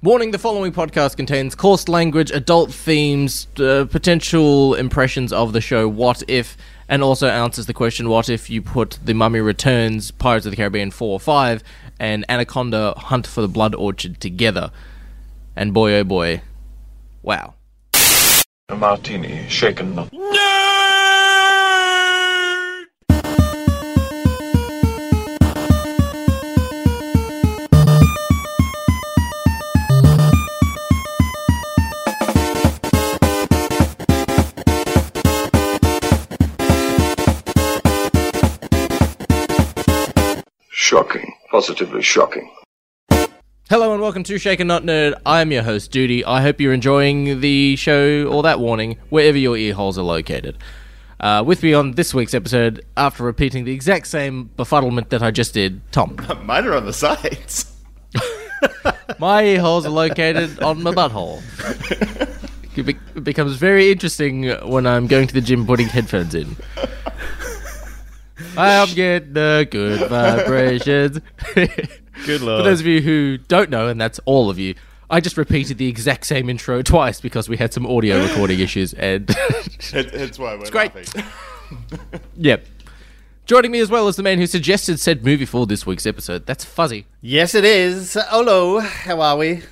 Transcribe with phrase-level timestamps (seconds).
[0.00, 5.88] Warning the following podcast contains coarse language, adult themes, uh, potential impressions of the show
[5.88, 6.56] What If,
[6.88, 10.56] and also answers the question What if you put The Mummy Returns, Pirates of the
[10.56, 11.64] Caribbean 4 or 5,
[11.98, 14.70] and Anaconda Hunt for the Blood Orchid together?
[15.56, 16.42] And boy oh boy,
[17.24, 17.54] wow.
[18.68, 19.96] A martini, shaken.
[40.88, 41.34] Shocking.
[41.50, 42.50] Positively shocking.
[43.68, 45.12] Hello and welcome to Shaken Not Nerd.
[45.26, 46.24] I'm your host, Duty.
[46.24, 50.56] I hope you're enjoying the show or that warning, wherever your ear holes are located.
[51.20, 55.30] Uh, with me on this week's episode, after repeating the exact same befuddlement that I
[55.30, 56.16] just did, Tom.
[56.44, 57.70] Mine are on the sides.
[59.18, 61.42] My ear holes are located on my butthole.
[62.76, 66.54] It, be- it becomes very interesting when I'm going to the gym putting headphones in.
[68.56, 71.20] I'm getting the good vibrations.
[72.26, 72.64] Good lord.
[72.64, 74.74] For those of you who don't know, and that's all of you,
[75.08, 78.92] I just repeated the exact same intro twice because we had some audio recording issues,
[78.94, 80.94] and It- it's why we're great.
[80.96, 81.24] laughing.
[82.36, 82.66] yep.
[83.46, 86.44] Joining me as well as the man who suggested said movie for this week's episode.
[86.44, 87.06] That's Fuzzy.
[87.22, 88.16] Yes, it is.
[88.28, 89.62] Hello, how are we?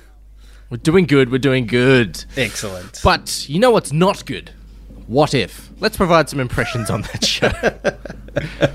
[0.69, 1.31] We're doing good.
[1.31, 2.23] We're doing good.
[2.35, 3.01] Excellent.
[3.03, 4.51] But you know what's not good?
[5.07, 5.69] What if?
[5.79, 7.51] Let's provide some impressions on that show.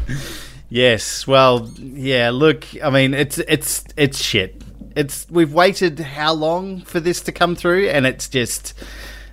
[0.69, 2.31] Yes, well, yeah.
[2.31, 4.63] Look, I mean, it's it's it's shit.
[4.97, 8.73] It's we've waited how long for this to come through, and it's just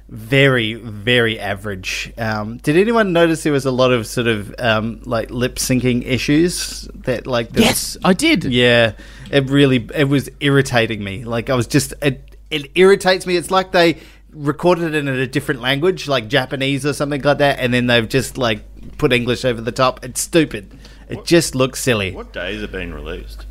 [0.09, 2.11] very very average.
[2.17, 6.05] Um, did anyone notice there was a lot of sort of um, like lip syncing
[6.05, 8.44] issues that like the- yes, I did.
[8.44, 8.95] Yeah,
[9.31, 11.23] it really it was irritating me.
[11.23, 13.38] Like I was just it it irritates me.
[13.38, 13.97] It's like they
[14.31, 18.08] recorded it in a different language, like Japanese or something like that, and then they've
[18.08, 18.63] just like
[18.97, 20.03] put English over the top.
[20.03, 20.77] It's stupid.
[21.08, 22.11] It just looks silly.
[22.11, 23.45] What days have been released?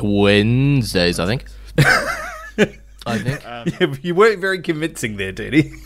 [0.00, 1.44] Wednesdays, I think.
[3.06, 3.46] I think.
[3.46, 5.72] Um, you weren't very convincing there, Duty.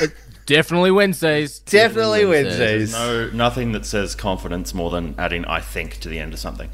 [0.00, 0.06] Uh,
[0.46, 1.58] definitely Wednesdays.
[1.60, 2.92] Definitely Wednesdays.
[2.92, 6.70] No, nothing that says confidence more than adding "I think" to the end of something.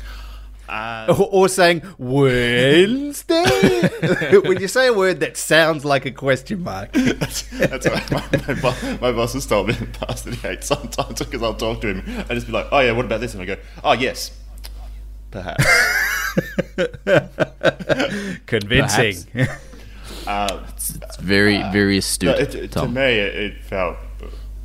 [1.09, 3.43] Or, or saying Wednesday
[4.45, 6.93] when you say a word that sounds like a question mark.
[6.93, 10.35] That's, that's what my, my, bo- my boss has told me in the past that
[10.35, 13.05] he hates sometimes because I'll talk to him and just be like, "Oh yeah, what
[13.05, 14.31] about this?" And I go, "Oh yes,
[15.31, 15.65] perhaps."
[18.47, 19.17] Convincing.
[20.27, 22.37] uh, It's very, very astute.
[22.37, 23.97] no, it, it- to me, it, it felt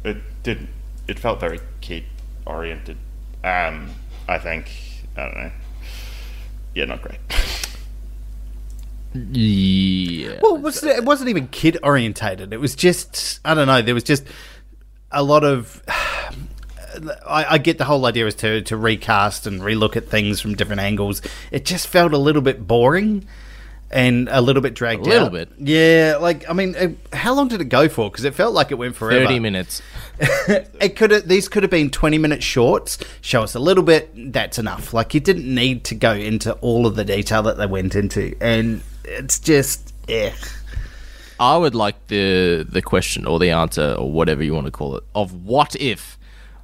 [0.04, 0.68] it did
[1.08, 2.04] it felt very kid
[2.46, 2.98] oriented.
[3.44, 3.90] Um,
[4.28, 4.70] I think
[5.16, 5.52] I don't know.
[6.78, 7.18] Yeah, not great.
[9.16, 10.38] Yeah.
[10.44, 12.54] Well, it, was, it wasn't even kid orientated.
[12.54, 13.82] It was just I don't know.
[13.82, 14.26] There was just
[15.12, 15.82] a lot of.
[17.28, 20.54] I, I get the whole idea is to to recast and relook at things from
[20.54, 21.24] different angles.
[21.50, 23.26] It just felt a little bit boring
[23.90, 25.32] and a little bit dragged A little out.
[25.32, 25.50] bit.
[25.60, 28.10] Yeah, like I mean, uh, how long did it go for?
[28.10, 29.26] Because it felt like it went forever.
[29.26, 29.82] 30 minutes.
[30.20, 34.10] it could have these could have been 20 minute shorts show us a little bit
[34.34, 37.68] that's enough like you didn't need to go into all of the detail that they
[37.68, 40.32] went into and it's just eh.
[41.40, 44.98] I would like the the question or the answer or whatever you want to call
[44.98, 46.18] it of what if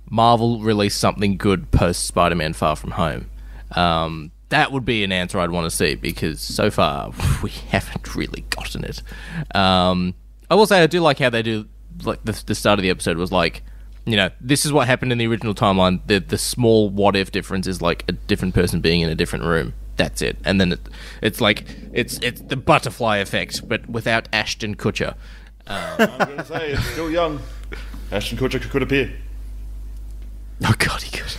[0.09, 3.29] Marvel released something good post Spider-Man Far From Home.
[3.75, 7.11] Um, that would be an answer I'd want to see because so far
[7.43, 9.01] we haven't really gotten it.
[9.55, 10.13] Um,
[10.49, 11.67] I will say I do like how they do
[12.03, 13.63] like the, the start of the episode was like
[14.05, 17.31] you know this is what happened in the original timeline the the small what if
[17.31, 20.71] difference is like a different person being in a different room that's it and then
[20.73, 20.79] it,
[21.21, 25.15] it's like it's it's the butterfly effect but without Ashton Kutcher
[25.67, 27.39] I'm gonna say it's still young.
[28.11, 29.13] Ashton Kutcher could appear.
[30.65, 31.37] Oh god, he could.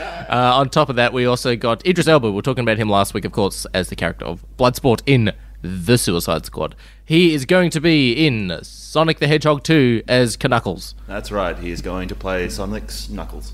[0.00, 2.30] Uh, on top of that, we also got Idris Elba.
[2.32, 5.32] We are talking about him last week, of course, as the character of Bloodsport in
[5.62, 6.74] The Suicide Squad.
[7.04, 10.94] He is going to be in Sonic the Hedgehog 2 as Knuckles.
[11.06, 11.58] That's right.
[11.58, 13.52] He is going to play Sonic's Knuckles.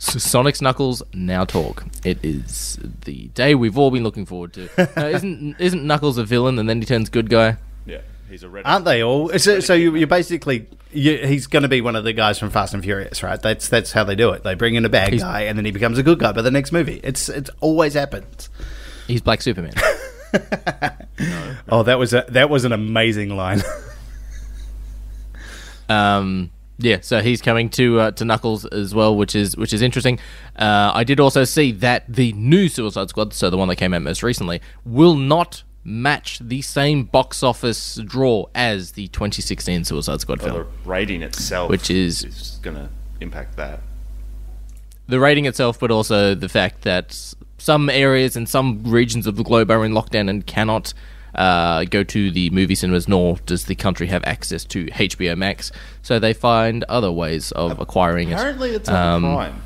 [0.00, 1.84] S- Sonic's Knuckles now talk.
[2.04, 4.68] It is the day we've all been looking forward to.
[4.96, 7.56] Uh, isn't isn't Knuckles a villain and then he turns good guy?
[7.86, 8.00] Yeah,
[8.30, 8.62] he's a red.
[8.66, 9.28] aren't they all?
[9.38, 12.50] So, so you, you're basically you, he's going to be one of the guys from
[12.50, 13.40] fast and furious right?
[13.40, 14.42] That's that's how they do it.
[14.44, 16.42] They bring in a bad He's- guy and then he becomes a good guy by
[16.42, 17.00] the next movie.
[17.04, 18.48] It's it's always happens.
[19.06, 19.74] He's Black Superman.
[21.68, 23.60] oh that was a that was an amazing line.
[25.88, 29.82] Um, Yeah, so he's coming to uh, to Knuckles as well, which is which is
[29.82, 30.18] interesting.
[30.56, 33.92] Uh, I did also see that the new Suicide Squad, so the one that came
[33.92, 40.20] out most recently, will not match the same box office draw as the 2016 Suicide
[40.20, 40.52] Squad film.
[40.54, 42.88] The rating itself, Which is- is going to
[43.20, 43.80] impact that.
[45.08, 49.42] the rating itself, but also the fact that some areas and some regions of the
[49.42, 50.92] globe are in lockdown and cannot
[51.34, 55.70] uh, go to the movie cinemas, nor does the country have access to HBO Max.
[56.02, 58.76] So they find other ways of acquiring Apparently, it.
[58.76, 59.62] it's on Um, Prime.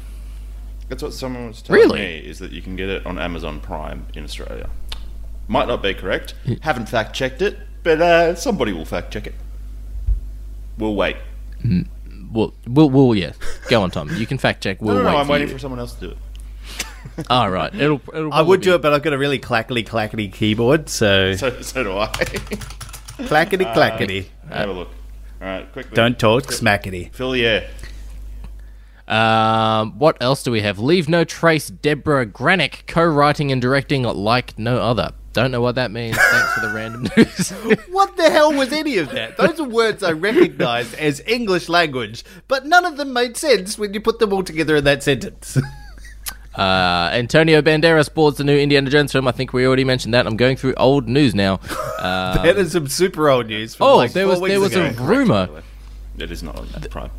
[0.90, 1.98] That's what someone was telling Really?
[2.00, 4.68] me, is that you can get it on Amazon Prime in Australia.
[5.48, 6.34] Might not be correct.
[6.62, 9.34] Haven't fact checked it, but uh, somebody will fact check it.
[10.78, 11.16] We'll wait.
[12.32, 13.32] Well, we'll, we'll, yeah.
[13.68, 14.10] Go on, Tom.
[14.16, 14.80] You can fact check.
[14.80, 15.54] We'll no, no, wait no, I'm for waiting you.
[15.54, 16.18] for someone else to do it.
[17.30, 17.72] All right.
[17.74, 20.88] It'll, it'll I would probably do it, but I've got a really clackety clackety keyboard,
[20.88, 22.06] so So, so do I.
[23.26, 24.30] clackety clackety.
[24.48, 24.88] Have a look.
[25.40, 25.94] All right, quickly.
[25.94, 27.12] Don't talk smackety.
[27.12, 27.70] Fill the air.
[29.06, 30.78] Um, what else do we have?
[30.78, 35.12] Leave No Trace, Deborah Granik, co-writing and directing like no other.
[35.34, 36.16] Don't know what that means.
[36.16, 37.50] Thanks for the random news.
[37.88, 39.36] What the hell was any of that?
[39.36, 43.92] Those are words I recognise as English language, but none of them made sense when
[43.92, 45.58] you put them all together in that sentence.
[46.54, 49.26] uh, Antonio Banderas boards the new Indiana Jones film.
[49.26, 50.24] I think we already mentioned that.
[50.24, 51.60] I'm going through old news now.
[52.04, 53.74] Uh, that is some super old news.
[53.74, 55.62] From oh, like there four was there weeks was a rumor
[56.18, 57.10] It is not on Prime.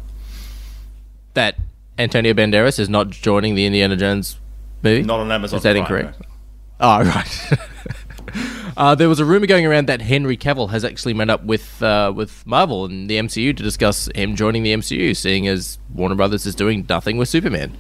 [1.34, 1.56] that
[1.98, 4.38] Antonio Banderas is not joining the Indiana Jones
[4.84, 5.02] movie.
[5.02, 6.22] Not on Amazon Is that Prime, incorrect?
[6.80, 7.60] Oh, right.
[8.78, 11.82] Uh, there was a rumor going around that Henry Cavill has actually met up with
[11.82, 16.16] uh, with Marvel and the MCU to discuss him joining the MCU, seeing as Warner
[16.16, 17.76] Brothers is doing nothing with Superman.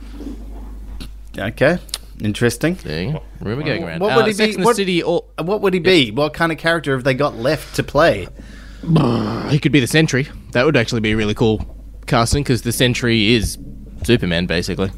[1.37, 1.79] Okay,
[2.21, 2.77] interesting.
[2.77, 3.99] Seeing rumor going around.
[3.99, 4.63] What Uh, would he Sex be?
[4.63, 6.11] What, City, or what would he be?
[6.11, 8.27] What kind of character have they got left to play?
[9.49, 10.27] he could be the Sentry.
[10.51, 11.75] That would actually be really cool
[12.07, 13.57] casting because the Sentry is
[14.03, 14.91] Superman, basically.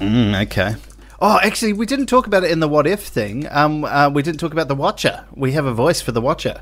[0.00, 0.76] Mm, okay.
[1.20, 3.46] Oh, actually, we didn't talk about it in the what if thing.
[3.50, 5.24] Um, uh, we didn't talk about the Watcher.
[5.34, 6.60] We have a voice for the Watcher.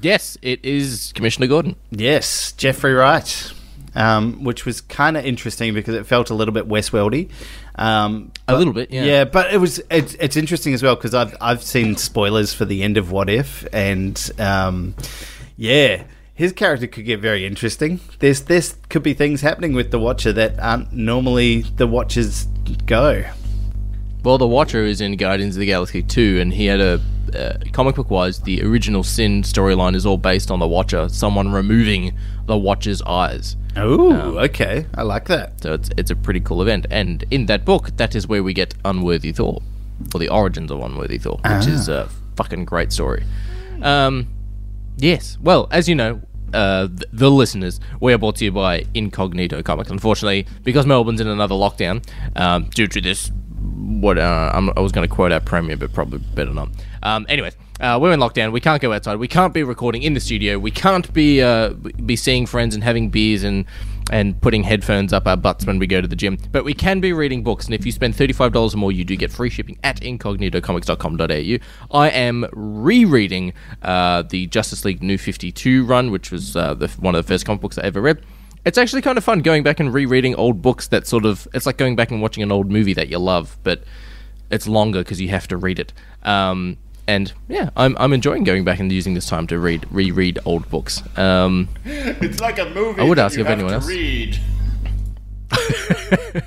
[0.00, 1.76] Yes, it is Commissioner Gordon.
[1.90, 3.52] Yes, Jeffrey Wright.
[3.94, 7.28] Um, which was kind of interesting because it felt a little bit Westworldy.
[7.74, 9.04] Um, A little bit, yeah.
[9.04, 12.64] Yeah, but it was it's, it's interesting as well because I've I've seen spoilers for
[12.64, 14.94] the end of What If, and um,
[15.58, 16.04] yeah,
[16.34, 18.00] his character could get very interesting.
[18.18, 22.46] There's this could be things happening with the Watcher that aren't normally the Watchers
[22.86, 23.24] go.
[24.22, 27.00] Well, the Watcher is in Guardians of the Galaxy 2, and he had a
[27.34, 31.50] uh, comic book wise, the original Sin storyline is all based on the Watcher, someone
[31.50, 32.16] removing
[32.46, 33.56] the Watcher's eyes.
[33.76, 35.60] Oh, okay, I like that.
[35.62, 38.52] So it's it's a pretty cool event, and in that book, that is where we
[38.52, 39.62] get Unworthy Thor,
[40.14, 43.24] or the origins of Unworthy Thor, which is a fucking great story.
[43.80, 44.28] Um,
[44.98, 45.38] yes.
[45.40, 46.20] Well, as you know,
[46.52, 49.90] uh, th- the listeners, we are brought to you by Incognito Comics.
[49.90, 52.04] Unfortunately, because Melbourne's in another lockdown,
[52.36, 53.32] um, due to this,
[53.62, 56.68] what uh, I was going to quote our premier, but probably better not.
[57.02, 58.52] Um, anyways, uh, we're in lockdown.
[58.52, 59.16] We can't go outside.
[59.16, 60.58] We can't be recording in the studio.
[60.58, 63.64] We can't be uh, be seeing friends and having beers and
[64.10, 66.36] and putting headphones up our butts when we go to the gym.
[66.50, 69.04] But we can be reading books, and if you spend thirty-five dollars or more, you
[69.04, 71.98] do get free shipping at incognitocomics.com.au.
[71.98, 76.88] I am rereading uh, the Justice League New Fifty Two run, which was uh, the,
[76.88, 78.24] one of the first comic books I ever read.
[78.64, 81.48] It's actually kind of fun going back and rereading old books that sort of.
[81.52, 83.82] It's like going back and watching an old movie that you love, but
[84.50, 85.92] it's longer because you have to read it.
[86.22, 86.76] Um,
[87.08, 90.70] and yeah, I'm, I'm enjoying going back and using this time to read reread old
[90.70, 91.02] books.
[91.18, 93.00] Um, It's like a movie.
[93.00, 94.38] I would ask you if have anyone to else- Read.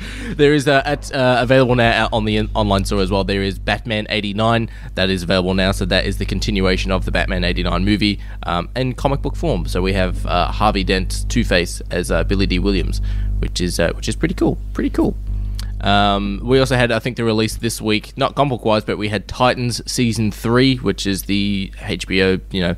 [0.30, 3.24] There is uh, at, uh, available now on the in- online store as well.
[3.24, 7.10] There is Batman '89 that is available now, so that is the continuation of the
[7.10, 9.66] Batman '89 movie um, in comic book form.
[9.66, 13.00] So we have uh, Harvey Dent Two Face as uh, Billy Dee Williams,
[13.40, 14.58] which is uh, which is pretty cool.
[14.72, 15.16] Pretty cool.
[15.80, 18.98] Um, we also had, I think, the release this week, not comic book wise, but
[18.98, 22.76] we had Titans season three, which is the HBO, you know,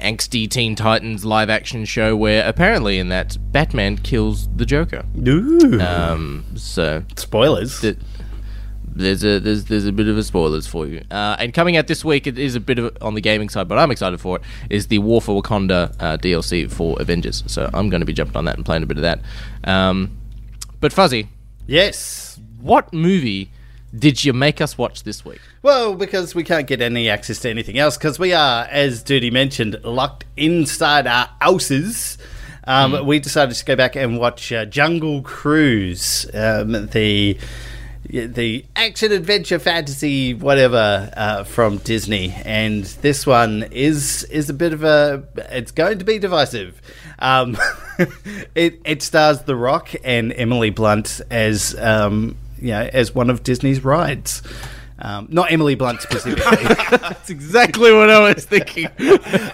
[0.00, 5.04] angsty Teen Titans live action show where apparently in that Batman kills the Joker.
[5.26, 7.80] Ooh, Um, so spoilers.
[7.80, 7.96] th-
[8.96, 11.02] there's a there's there's a bit of a spoilers for you.
[11.10, 13.66] Uh, and coming out this week, it is a bit of on the gaming side,
[13.66, 14.42] but I'm excited for it.
[14.70, 17.42] Is the War for Wakanda uh, DLC for Avengers?
[17.48, 19.20] So I'm going to be jumping on that and playing a bit of that.
[19.64, 20.16] Um,
[20.80, 21.28] but Fuzzy,
[21.66, 22.38] yes.
[22.60, 23.50] what movie
[23.98, 25.40] did you make us watch this week?
[25.62, 29.30] Well, because we can't get any access to anything else, because we are, as Duty
[29.30, 32.18] mentioned, locked inside our houses.
[32.66, 37.38] Um, We decided to go back and watch uh, Jungle Cruise, um, the
[38.10, 44.72] the action adventure fantasy whatever uh, from Disney, and this one is is a bit
[44.72, 46.80] of a it's going to be divisive.
[47.18, 47.56] Um,
[48.54, 53.42] it it stars The Rock and Emily Blunt as um, you know, as one of
[53.42, 54.42] Disney's rides.
[54.98, 56.64] Um, not Emily Blunt specifically.
[56.90, 58.88] That's exactly what I was thinking.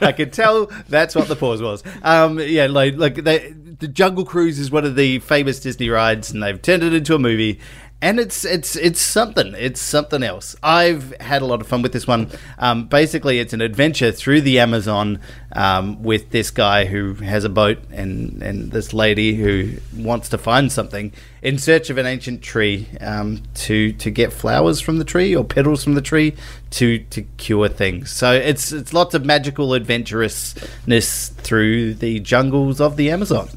[0.00, 1.82] I could tell that's what the pause was.
[2.02, 6.30] Um, yeah, like like they, the Jungle Cruise is one of the famous Disney rides,
[6.30, 7.58] and they've turned it into a movie.
[8.02, 9.54] And it's it's it's something.
[9.58, 10.56] It's something else.
[10.62, 12.30] I've had a lot of fun with this one.
[12.58, 15.20] Um, basically, it's an adventure through the Amazon
[15.52, 20.38] um, with this guy who has a boat and and this lady who wants to
[20.38, 25.04] find something in search of an ancient tree um, to to get flowers from the
[25.04, 26.34] tree or petals from the tree
[26.70, 28.10] to to cure things.
[28.10, 33.50] So it's it's lots of magical adventurousness through the jungles of the Amazon.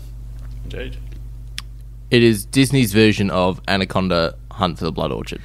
[0.66, 0.98] Indeed.
[2.14, 5.42] It is Disney's version of Anaconda Hunt for the Blood Orchid.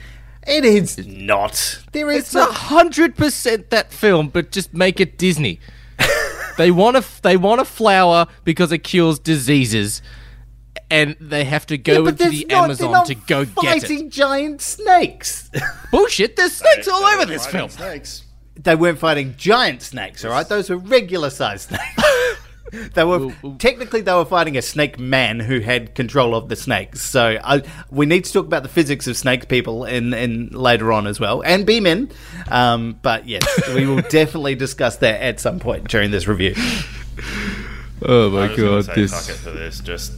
[0.46, 1.82] It is not.
[1.92, 5.60] There is It's a hundred percent that film, but just make it Disney.
[6.58, 10.02] they want a they want a flower because it cures diseases,
[10.90, 13.44] and they have to go Yeah, into there's the not- they're Amazon not to go
[13.46, 13.80] get it.
[13.80, 15.50] fighting giant snakes.
[15.90, 16.36] Bullshit!
[16.36, 17.70] There's snakes all over this Fighting film.
[17.70, 18.24] Snakes.
[18.56, 20.46] they weren't fighting giant snakes, all right?
[20.46, 22.02] Those were regular sized snakes.
[22.94, 27.00] they were technically they were fighting a snake man who had control of the snakes.
[27.02, 30.92] So I, we need to talk about the physics of snake people in, in later
[30.92, 32.10] on as well, and bee men.
[32.50, 33.44] Um, but yes,
[33.74, 36.54] we will definitely discuss that at some point during this review.
[38.02, 38.58] Oh my God.
[38.60, 39.80] I was gonna say, fuck it for this.
[39.80, 40.12] Just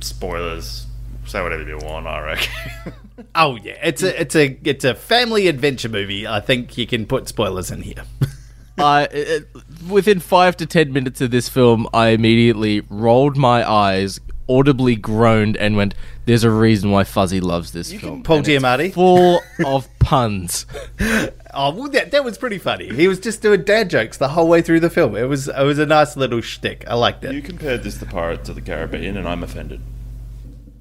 [0.00, 0.86] spoilers.
[1.26, 2.06] Say whatever you want.
[2.06, 2.92] I reckon.
[3.34, 6.26] Oh yeah, it's a it's a it's a family adventure movie.
[6.26, 8.04] I think you can put spoilers in here.
[8.78, 9.48] I it,
[9.88, 15.56] within five to ten minutes of this film, I immediately rolled my eyes, audibly groaned,
[15.56, 15.94] and went,
[16.26, 18.92] "There's a reason why Fuzzy loves this film." Paul And it's Giamatti.
[18.92, 20.66] full of puns.
[21.56, 22.92] Oh, well, that, that was pretty funny.
[22.92, 25.14] He was just doing dad jokes the whole way through the film.
[25.14, 26.82] It was it was a nice little shtick.
[26.88, 27.32] I liked it.
[27.32, 29.80] you compared this to Pirates of the Caribbean, and I'm offended.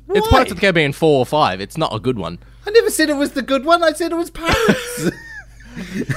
[0.09, 1.61] It's Pirates of the Caribbean four or five.
[1.61, 2.39] It's not a good one.
[2.65, 3.83] I never said it was the good one.
[3.83, 5.11] I said it was pirates.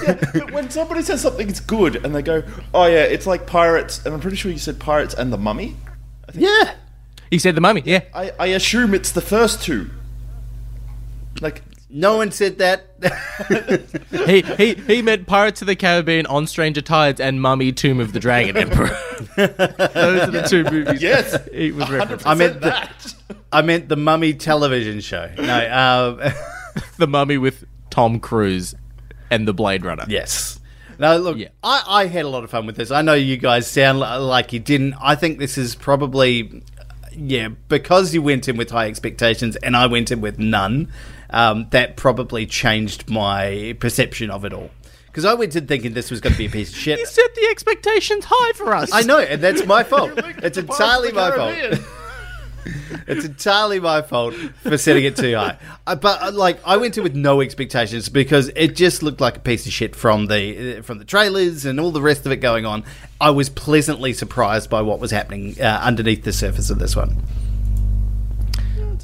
[0.04, 2.42] But when somebody says something's good, and they go,
[2.74, 5.76] "Oh yeah, it's like Pirates," and I'm pretty sure you said Pirates and the Mummy.
[6.34, 6.74] yeah.
[7.30, 7.82] He said the mummy.
[7.84, 9.90] Yeah, I, I assume it's the first two.
[11.40, 12.86] Like, No one said that.
[14.26, 18.12] he he he meant Pirates of the Caribbean on Stranger Tides and Mummy Tomb of
[18.12, 18.96] the Dragon Emperor.
[19.36, 21.02] Those are the two movies.
[21.02, 22.22] yes, he was referencing.
[22.26, 23.14] I meant the, that.
[23.52, 25.28] I meant the Mummy television show.
[25.36, 26.20] No.
[26.22, 26.32] Um,
[26.98, 28.74] the Mummy with Tom Cruise
[29.30, 30.04] and the Blade Runner.
[30.08, 30.60] yes.
[30.98, 31.48] No, look, Yeah.
[31.62, 32.90] I, I had a lot of fun with this.
[32.90, 34.94] I know you guys sound like you didn't.
[34.98, 36.62] I think this is probably,
[37.12, 40.90] yeah, because you went in with high expectations and I went in with none,
[41.28, 44.70] um, that probably changed my perception of it all.
[45.08, 46.98] Because I went in thinking this was going to be a piece of shit.
[46.98, 48.90] He set the expectations high for us.
[48.90, 50.12] I know, and that's my fault.
[50.16, 51.80] It's entirely the my fault.
[53.06, 55.58] It's entirely my fault for setting it too high.
[55.86, 59.36] Uh, but uh, like, I went in with no expectations because it just looked like
[59.36, 62.32] a piece of shit from the uh, from the trailers and all the rest of
[62.32, 62.82] it going on.
[63.20, 67.22] I was pleasantly surprised by what was happening uh, underneath the surface of this one.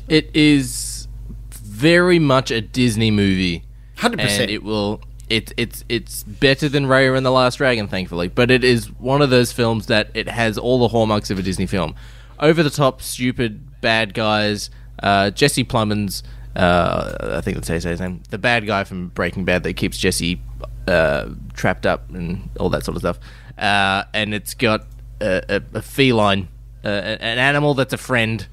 [0.09, 1.07] It is
[1.51, 3.65] very much a Disney movie.
[3.97, 4.51] Hundred percent.
[4.51, 5.01] it will
[5.33, 8.29] it, it's it's better than Raya and the Last Dragon, thankfully.
[8.29, 11.43] But it is one of those films that it has all the hallmarks of a
[11.43, 11.95] Disney film:
[12.43, 14.69] over the top, stupid, bad guys.
[15.03, 16.23] Uh, Jesse Plemons,
[16.55, 19.63] uh, I think that's how you say his name, the bad guy from Breaking Bad
[19.63, 20.43] that keeps Jesse
[20.87, 23.19] uh, trapped up and all that sort of stuff.
[23.57, 24.87] Uh, and it's got
[25.21, 26.49] a, a, a feline,
[26.85, 28.47] uh, an animal that's a friend.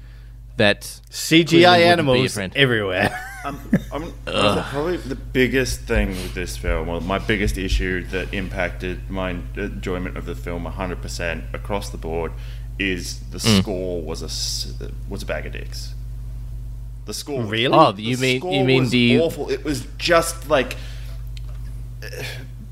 [0.56, 3.18] That CGI wouldn't be a animals everywhere.
[3.44, 3.58] Um,
[3.90, 9.38] I'm, probably the biggest thing with this film, or my biggest issue that impacted my
[9.56, 12.32] enjoyment of the film 100% across the board,
[12.80, 13.60] is the Mm.
[13.62, 15.94] score was a was a bag of dicks.
[17.04, 17.74] The score, was- Really?
[17.74, 19.50] Oh, the you mean score you mean was the awful?
[19.50, 20.76] It was just like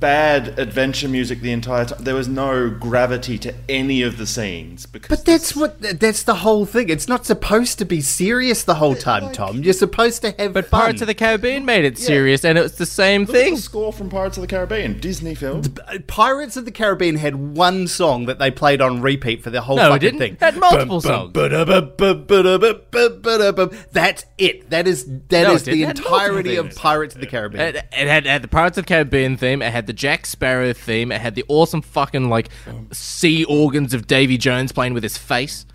[0.01, 2.03] bad adventure music the entire time.
[2.03, 6.37] There was no gravity to any of the scenes because But that's what that's the
[6.37, 6.89] whole thing.
[6.89, 9.63] It's not supposed to be serious the whole time, Tom.
[9.63, 10.81] You're supposed to have But fun.
[10.81, 13.55] Pirates of the Caribbean made it serious, and it's the same Look at thing.
[13.57, 15.63] the score from Pirates of the Caribbean, Disney film.
[15.87, 19.61] Uh, Pirates of the Caribbean had one song that they played on repeat for the
[19.63, 20.19] whole No, it fucking didn't.
[20.21, 20.33] thing.
[20.35, 23.71] It had multiple Bum, bum, ba-da-ba-ba, ba-da-ba-ba, ba-da-ba.
[23.93, 24.71] That's it.
[24.71, 25.83] That is that No, is the didn't.
[25.83, 26.75] It had multiple entirety of.
[26.77, 27.63] Pirates of the Caribbean.
[27.69, 29.63] It, it had, it had the Pirates of the Caribbean theme.
[29.63, 31.11] It had the Jack Sparrow theme.
[31.11, 32.51] It had the awesome fucking like
[32.93, 35.67] sea organs of Davy Jones playing with his face.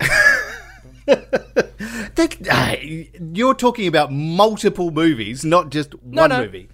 [1.06, 6.40] That- ah, you're talking about multiple movies, not just one no.
[6.40, 6.68] movie.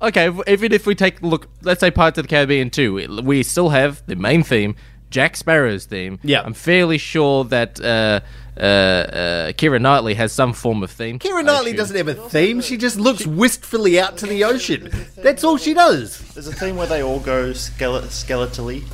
[0.00, 3.06] Okay, if- even if we take look, let's say Pirates of the Caribbean 2, we-
[3.22, 4.76] we still have the main theme,
[5.10, 6.20] Jack Sparrow's theme.
[6.22, 6.42] Yeah.
[6.42, 8.20] I'm fairly sure that uh,
[8.58, 11.18] uh, uh, Keira Knightley has some form of theme.
[11.18, 12.60] Keira Knightley doesn't have a theme.
[12.60, 14.90] She just looks wistfully out to the ocean.
[15.16, 16.18] That's all she does.
[16.34, 18.84] There's a theme where they all go skele- skeletally.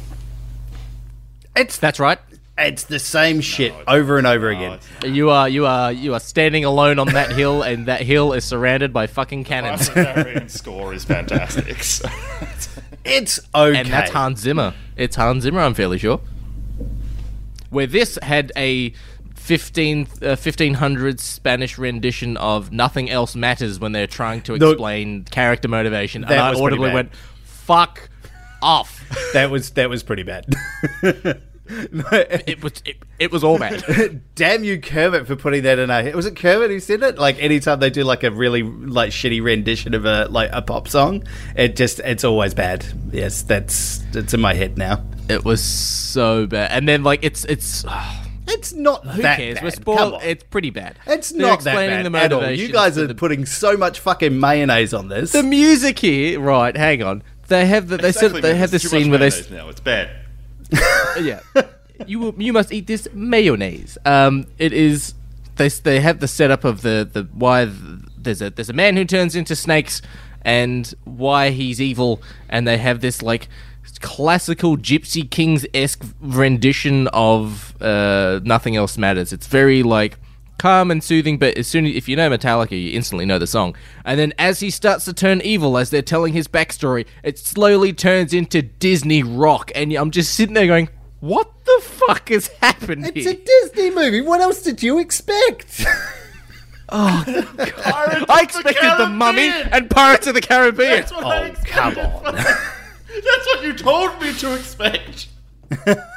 [1.54, 2.18] It's That's right.
[2.56, 4.78] it's the same shit over and over again.
[5.04, 8.44] You are you are you are standing alone on that hill, and that hill is
[8.44, 9.88] surrounded by fucking cannons.
[9.90, 11.82] Barbarian score is fantastic.
[11.84, 12.08] So.
[13.04, 13.78] It's okay.
[13.78, 14.74] and that's Hans Zimmer.
[14.96, 16.20] It's Hans Zimmer, I'm fairly sure.
[17.70, 18.92] Where this had a
[19.42, 24.70] 15, uh, 1500 Spanish rendition of "Nothing Else Matters" when they're trying to No.
[24.70, 27.10] explain character motivation, and I audibly went,
[27.44, 28.08] "Fuck
[28.62, 29.00] off."
[29.32, 30.46] That was that was pretty bad.
[31.02, 34.20] it was it, it was all bad.
[34.34, 36.12] Damn you, Kermit, for putting that in a.
[36.12, 37.18] Was it Kermit who said it?
[37.18, 40.86] Like anytime they do like a really like shitty rendition of a like a pop
[40.88, 41.24] song,
[41.56, 42.84] it just it's always bad.
[43.12, 45.02] Yes, that's it's in my head now.
[45.28, 47.84] it was so bad, and then like it's it's.
[48.48, 49.54] It's not Who that cares?
[49.56, 49.64] bad.
[49.64, 50.14] We're Come spoiled.
[50.14, 50.22] on.
[50.22, 50.98] It's pretty bad.
[51.06, 52.50] It's They're not that explaining bad the at all.
[52.50, 55.32] You guys are the- putting so much fucking mayonnaise on this.
[55.32, 56.40] the music here.
[56.40, 57.22] Right, hang on.
[57.48, 59.68] They have the, they said they have this scene where they s- now.
[59.68, 60.10] It's bad.
[61.20, 61.40] yeah.
[62.06, 63.98] you will- you must eat this mayonnaise.
[64.04, 65.14] Um, it is
[65.56, 67.76] they they have the setup of the the why th-
[68.16, 70.00] there's a there's a man who turns into snakes
[70.44, 73.48] and why he's evil, and they have this like
[74.00, 79.32] classical Gypsy Kings esque rendition of uh, nothing else matters.
[79.32, 80.18] It's very like
[80.58, 83.46] calm and soothing, but as soon as if you know Metallica, you instantly know the
[83.46, 83.74] song.
[84.04, 87.92] And then as he starts to turn evil, as they're telling his backstory, it slowly
[87.92, 90.88] turns into Disney rock, and I'm just sitting there going,
[91.20, 94.20] "What the fuck has happened it's here?" a Disney movie.
[94.20, 95.84] What else did you expect?
[96.94, 97.24] Oh,
[98.28, 101.04] I expected the Mummy and Pirates of the Caribbean.
[101.12, 102.36] oh, come on.
[103.14, 105.28] That's what you told me to expect.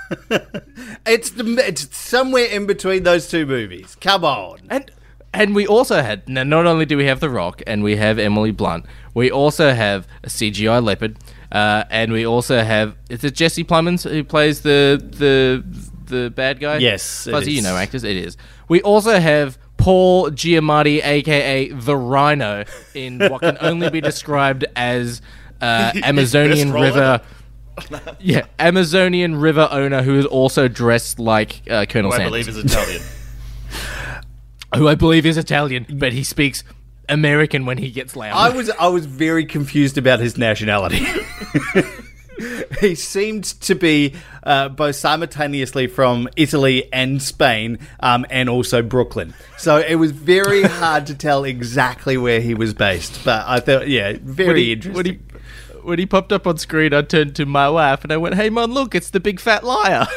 [1.06, 3.96] It's the it's somewhere in between those two movies.
[4.02, 4.60] Come on.
[4.70, 4.92] And
[5.34, 8.18] and we also had now not only do we have The Rock and we have
[8.18, 11.18] Emily Blunt, we also have a CGI leopard,
[11.52, 15.64] uh, and we also have is it Jesse Plemons who plays the the
[16.06, 16.78] the bad guy?
[16.78, 18.04] Yes, Fuzzy, you know actors.
[18.04, 18.38] It is.
[18.68, 25.22] We also have Paul Giamatti, aka the Rhino, in what can only be described as
[25.62, 27.22] uh, Amazonian River.
[28.22, 32.72] Yeah, Amazonian River owner who is also dressed like uh, Colonel I Sanders believe is
[32.72, 33.02] Italian.
[34.78, 36.64] who I believe is Italian, but he speaks
[37.10, 38.34] American when he gets loud.
[38.34, 41.06] I was I was very confused about his nationality.
[42.80, 44.14] he seemed to be
[44.44, 49.34] uh, both simultaneously from Italy and Spain, um, and also Brooklyn.
[49.58, 53.24] So it was very hard to tell exactly where he was based.
[53.24, 54.94] But I thought, yeah, very when he, interesting.
[54.94, 55.20] when he
[55.86, 58.50] when he popped up on screen, I turned to my wife and I went, "Hey,
[58.50, 60.08] man, look, it's the big fat liar."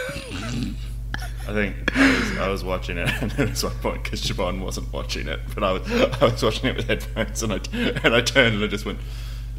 [1.48, 4.92] I think I was, I was watching it, and at some point, because Siobhan wasn't
[4.92, 7.60] watching it, but I was, I was watching it with headphones, and I,
[8.04, 8.98] and I turned and I just went,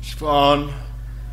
[0.01, 0.71] Siobhan,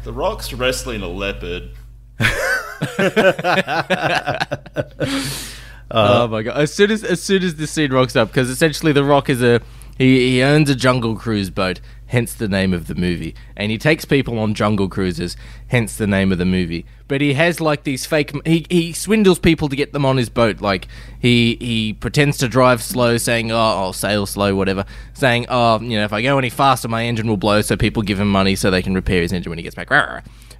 [0.04, 1.70] The Rock's wrestling a leopard.
[5.88, 6.58] Uh, oh my god!
[6.58, 9.40] As soon as as soon as this scene rocks up, because essentially the Rock is
[9.40, 9.60] a
[9.96, 13.78] he he owns a Jungle Cruise boat, hence the name of the movie, and he
[13.78, 15.36] takes people on jungle cruises,
[15.68, 16.86] hence the name of the movie.
[17.08, 18.32] But he has like these fake.
[18.44, 20.60] He he swindles people to get them on his boat.
[20.60, 20.88] Like
[21.18, 25.98] he he pretends to drive slow, saying, "Oh, I'll sail slow, whatever." Saying, "Oh, you
[25.98, 28.56] know, if I go any faster, my engine will blow." So people give him money
[28.56, 29.90] so they can repair his engine when he gets back.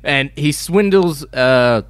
[0.02, 1.24] And he swindles.
[1.32, 1.82] Uh,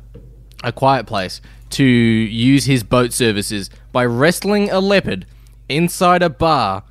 [0.65, 1.41] a quiet place
[1.71, 5.27] to use his boat services by wrestling a leopard
[5.69, 6.83] inside a bar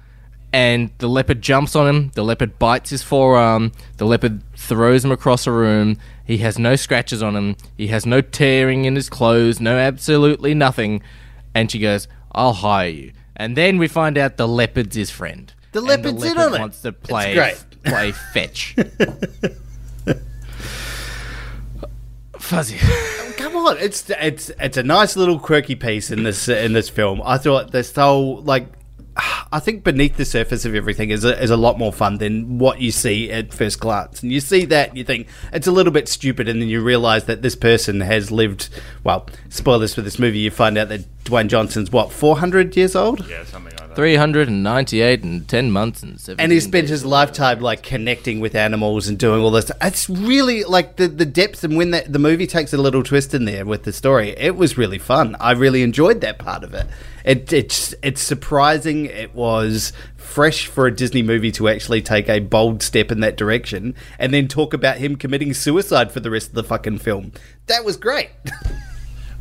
[0.55, 5.11] and the leopard jumps on him the leopard bites his forearm the leopard throws him
[5.11, 9.09] across a room he has no scratches on him he has no tearing in his
[9.09, 11.01] clothes no absolutely nothing
[11.53, 15.53] and she goes i'll hire you and then we find out the leopard's his friend
[15.73, 16.59] The And leopard's in leopard on it.
[16.59, 17.57] wants to play great.
[17.83, 18.75] play fetch
[22.39, 26.71] fuzzy um, Come on, it's it's it's a nice little quirky piece in this in
[26.73, 27.21] this film.
[27.25, 28.67] I thought this whole like.
[29.17, 32.57] I think beneath the surface of everything is a, is a lot more fun than
[32.59, 34.21] what you see at first glance.
[34.21, 36.81] And you see that, and you think it's a little bit stupid, and then you
[36.81, 38.69] realize that this person has lived.
[39.03, 40.39] Well, spoilers for this movie.
[40.39, 43.84] You find out that Dwayne Johnson's what four hundred years old, Yeah, something like.
[43.95, 49.07] 398 and 10 months and 17 and he spent his lifetime like connecting with animals
[49.07, 49.71] and doing all this.
[49.81, 53.33] It's really like the the depth, and when the, the movie takes a little twist
[53.33, 55.35] in there with the story, it was really fun.
[55.39, 56.87] I really enjoyed that part of it.
[57.23, 59.05] It it's it's surprising.
[59.05, 63.37] It was fresh for a Disney movie to actually take a bold step in that
[63.37, 67.31] direction, and then talk about him committing suicide for the rest of the fucking film.
[67.67, 68.29] That was great.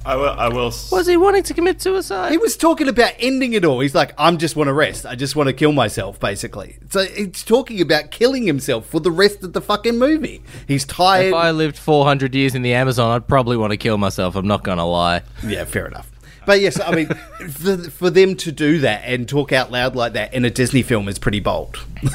[0.07, 0.31] I will.
[0.31, 0.73] I will.
[0.93, 2.31] Was he wanting to commit suicide?
[2.31, 3.81] He was talking about ending it all.
[3.81, 5.07] He's like, I'm just want to rest.
[5.07, 6.77] I just want to kill myself, basically.
[6.91, 10.43] So he's talking about killing himself for the rest of the fucking movie.
[10.69, 11.29] He's tired.
[11.29, 14.37] if I lived 400 years in the Amazon, I'd probably want to kill myself.
[14.37, 15.23] I'm not gonna lie.
[15.43, 16.11] Yeah, fair enough.
[16.47, 17.07] But yes, I mean,
[17.51, 20.83] for, for them to do that and talk out loud like that in a Disney
[20.83, 21.79] film is pretty bold.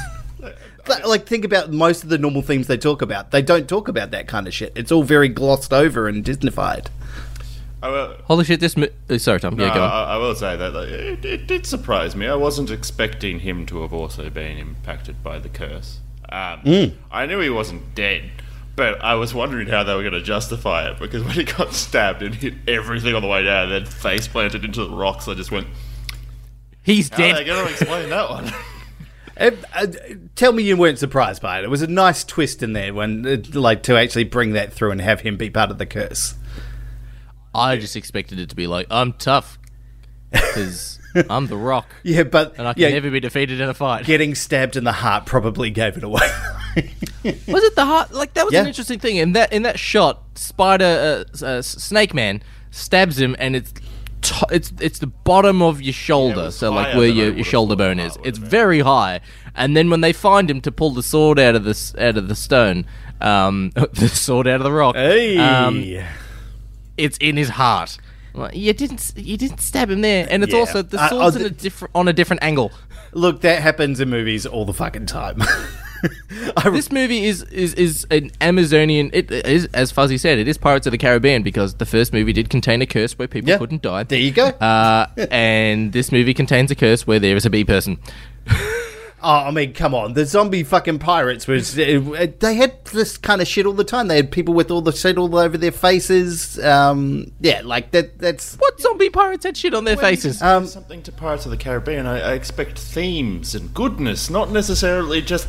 [1.06, 3.30] Like, think about most of the normal themes they talk about.
[3.30, 4.72] They don't talk about that kind of shit.
[4.74, 6.86] It's all very glossed over and Disneyfied.
[7.82, 8.16] I will.
[8.24, 8.60] Holy shit!
[8.60, 8.76] This.
[8.76, 9.56] Mo- uh, sorry, Tom.
[9.56, 9.90] No, Yeah, go on.
[9.90, 12.26] I, I will say that like, it, it did surprise me.
[12.26, 16.00] I wasn't expecting him to have also been impacted by the curse.
[16.28, 16.84] Um, Hmm.
[17.10, 18.30] I knew he wasn't dead,
[18.76, 21.72] but I was wondering how they were going to justify it because when he got
[21.72, 25.26] stabbed and hit everything on the way down, and then face planted into the rocks,
[25.26, 25.66] I just went,
[26.82, 27.46] He's "How are they dead.
[27.46, 28.52] going to explain that one?"
[29.40, 29.86] Uh, uh,
[30.36, 31.64] tell me you weren't surprised by it.
[31.64, 34.90] It was a nice twist in there when, uh, like, to actually bring that through
[34.90, 36.34] and have him be part of the curse.
[37.54, 39.58] I just expected it to be like, I'm tough
[40.30, 40.98] because
[41.30, 44.04] I'm the Rock, Yeah, but and I can yeah, never be defeated in a fight.
[44.04, 46.20] getting stabbed in the heart probably gave it away.
[47.24, 48.12] Was it the heart?
[48.12, 49.16] Like that was an interesting thing.
[49.16, 53.72] In that in that shot, Spider uh, uh, Snake Man stabs him, and it's
[54.22, 57.74] to- it's it's the bottom of your shoulder, was so like where your, your shoulder
[57.74, 58.16] bone is.
[58.24, 59.20] It's very high,
[59.56, 62.28] and then when they find him to pull the sword out of this out of
[62.28, 62.86] the stone,
[63.20, 65.36] um, the sword out of the rock, hey.
[65.38, 65.84] um,
[67.00, 67.98] it's in his heart.
[68.34, 70.60] Like, you didn't you didn't stab him there, and it's Yeah.
[70.60, 72.70] also the Uh, sword's in a different on a different angle.
[73.12, 75.42] Look, that happens in movies all the fucking time.
[76.56, 79.10] I, This movie is is is an Amazonian.
[79.12, 80.38] It is as Fuzzy said.
[80.38, 83.26] It is Pirates of the Caribbean because the first movie did contain a curse where
[83.28, 83.58] people Yeah.
[83.58, 84.04] couldn't die.
[84.04, 84.46] there you go.
[84.46, 87.98] Uh, and this movie contains a curse where there is a bee person.
[89.22, 90.14] Oh, I mean, come on.
[90.14, 91.78] The zombie fucking pirates was.
[91.80, 94.08] Uh, they had this kind of shit all the time.
[94.08, 96.58] They had people with all the shit all over their faces.
[96.62, 98.18] Um, yeah, like that.
[98.18, 98.56] That's.
[98.56, 100.40] What zombie pirates had shit on their faces?
[100.42, 102.06] Um, Something to Pirates of the Caribbean.
[102.06, 105.48] I, I expect themes and goodness, not necessarily just.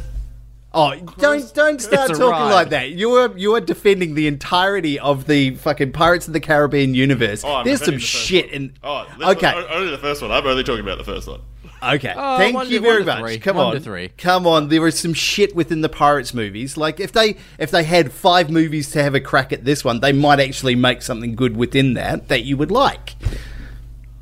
[0.73, 2.53] Oh, don't don't start talking ride.
[2.53, 2.91] like that.
[2.91, 7.43] You are you are defending the entirety of the fucking Pirates of the Caribbean universe.
[7.45, 8.53] Oh, There's some the shit one.
[8.55, 8.73] in.
[8.83, 10.31] Oh, okay, one- only the first one.
[10.31, 11.41] I'm only talking about the first one.
[11.83, 12.13] Okay.
[12.15, 13.19] Oh, Thank one you very much.
[13.19, 13.39] three.
[13.39, 14.69] Come One on, come on.
[14.69, 16.77] There was some shit within the Pirates movies.
[16.77, 19.99] Like if they if they had five movies to have a crack at this one,
[19.99, 23.15] they might actually make something good within that that you would like.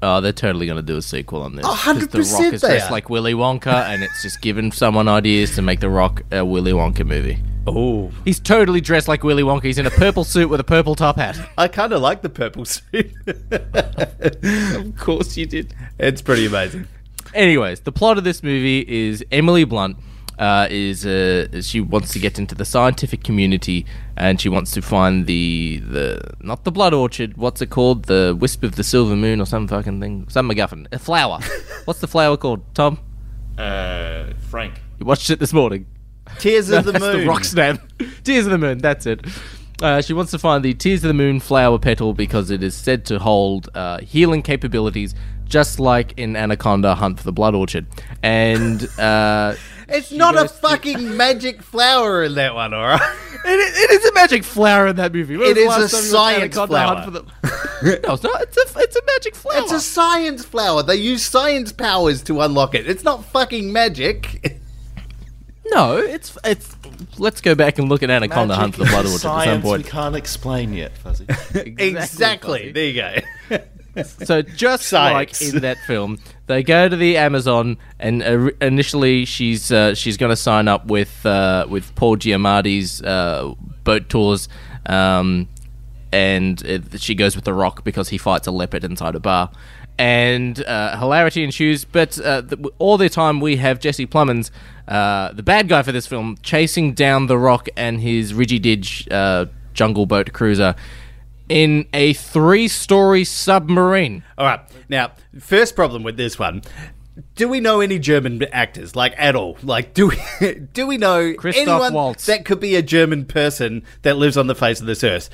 [0.02, 1.66] Oh, they're totally going to do a sequel on this.
[1.68, 5.10] Oh, 'Cause 100% The Rock is dressed like Willy Wonka, and it's just giving someone
[5.10, 7.40] ideas to make The Rock a Willy Wonka movie.
[7.68, 9.64] Oh, He's totally dressed like Willy Wonka.
[9.64, 11.38] He's in a purple suit with a purple top hat.
[11.58, 13.12] I kind of like the purple suit.
[14.42, 15.74] Of course you did.
[16.00, 16.88] it's pretty amazing.
[17.34, 19.98] Anyways, the plot of this movie is Emily Blunt
[20.40, 24.82] uh, is uh, she wants to get into the scientific community and she wants to
[24.82, 27.38] find the the not the blood orchard.
[27.38, 28.06] What's it called?
[28.06, 30.28] The wisp of the silver moon or some fucking thing.
[30.30, 30.88] Some MacGuffin.
[30.92, 31.40] A flower.
[31.86, 32.62] what's the flower called?
[32.74, 33.00] Tom,
[33.58, 34.76] Uh, Frank.
[35.00, 35.86] you watched it this morning.
[36.38, 37.20] Tears of the That's Moon.
[37.22, 37.80] the rock's name.
[38.24, 38.78] Tears of the Moon.
[38.78, 39.26] That's it.
[39.82, 42.76] Uh, she wants to find the Tears of the Moon flower petal because it is
[42.76, 45.16] said to hold uh, healing capabilities,
[45.46, 47.88] just like in Anaconda Hunt for the Blood Orchid.
[48.22, 49.56] And uh,
[49.88, 53.00] It's not a fucking magic flower in that one, alright?
[53.46, 55.36] it, it is a magic flower in that movie.
[55.36, 57.10] It is a time you watched science flower.
[57.10, 57.26] The-
[58.06, 58.42] no, it's not.
[58.42, 59.62] It's a it's a magic flower.
[59.62, 60.84] It's a science flower.
[60.84, 62.88] They use science powers to unlock it.
[62.90, 64.59] It's not fucking magic.
[65.72, 66.76] No, it's it's.
[67.18, 69.64] Let's go back and look at Anaconda Hunt for the Blood Orchid at some Science
[69.64, 69.86] we point.
[69.88, 71.26] can't explain yet, Fuzzy.
[71.78, 72.60] exactly.
[72.60, 72.72] Fuzzy.
[72.72, 72.94] There you
[73.50, 73.58] go.
[74.26, 75.42] So just Science.
[75.42, 80.16] like in that film, they go to the Amazon, and uh, initially she's uh, she's
[80.16, 83.54] going to sign up with uh, with Paul Giamatti's uh,
[83.84, 84.48] boat tours,
[84.86, 85.50] um,
[86.14, 89.50] and it, she goes with the Rock because he fights a leopard inside a bar,
[90.00, 91.84] and uh, hilarity ensues.
[91.84, 94.50] But uh, the, all the time we have Jesse Plemons,
[94.88, 99.48] uh, the bad guy for this film, chasing down the Rock and his Rigididge uh,
[99.74, 100.74] jungle boat cruiser.
[101.50, 104.24] In a three-story submarine.
[104.38, 104.62] All right.
[104.88, 106.62] Now, first problem with this one.
[107.36, 109.58] Do we know any German actors, like at all?
[109.64, 112.28] Like, do we do we know Christoph anyone Waltz.
[112.28, 115.30] that could be a German person that lives on the face of this earth?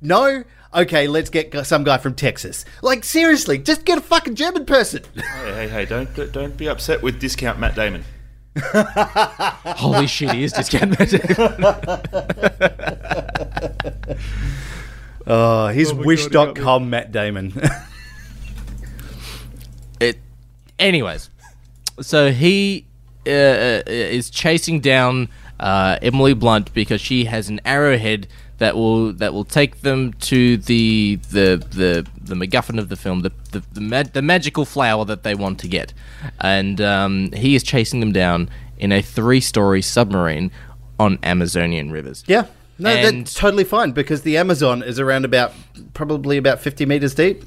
[0.00, 0.44] No.
[0.74, 2.64] Okay, let's get some guy from Texas.
[2.82, 5.02] Like, seriously, just get a fucking German person.
[5.14, 5.84] hey, hey, hey!
[5.84, 8.04] Don't don't be upset with discount Matt Damon.
[8.62, 10.96] Holy shit, he is discount
[15.26, 17.52] Oh, he's wish.com Matt Damon.
[20.00, 20.18] it.
[20.78, 21.30] Anyways,
[22.00, 22.86] so he
[23.26, 29.12] uh, uh, is chasing down uh, Emily Blunt because she has an arrowhead that will
[29.14, 33.62] that will take them to the the the, the MacGuffin of the film, the the
[33.72, 35.92] the, mag- the magical flower that they want to get,
[36.40, 40.50] and um, he is chasing them down in a three-story submarine
[40.98, 42.24] on Amazonian rivers.
[42.26, 42.46] Yeah.
[42.78, 45.52] No, And- that's totally fine because the Amazon is around about
[45.94, 47.42] probably about 50 meters deep.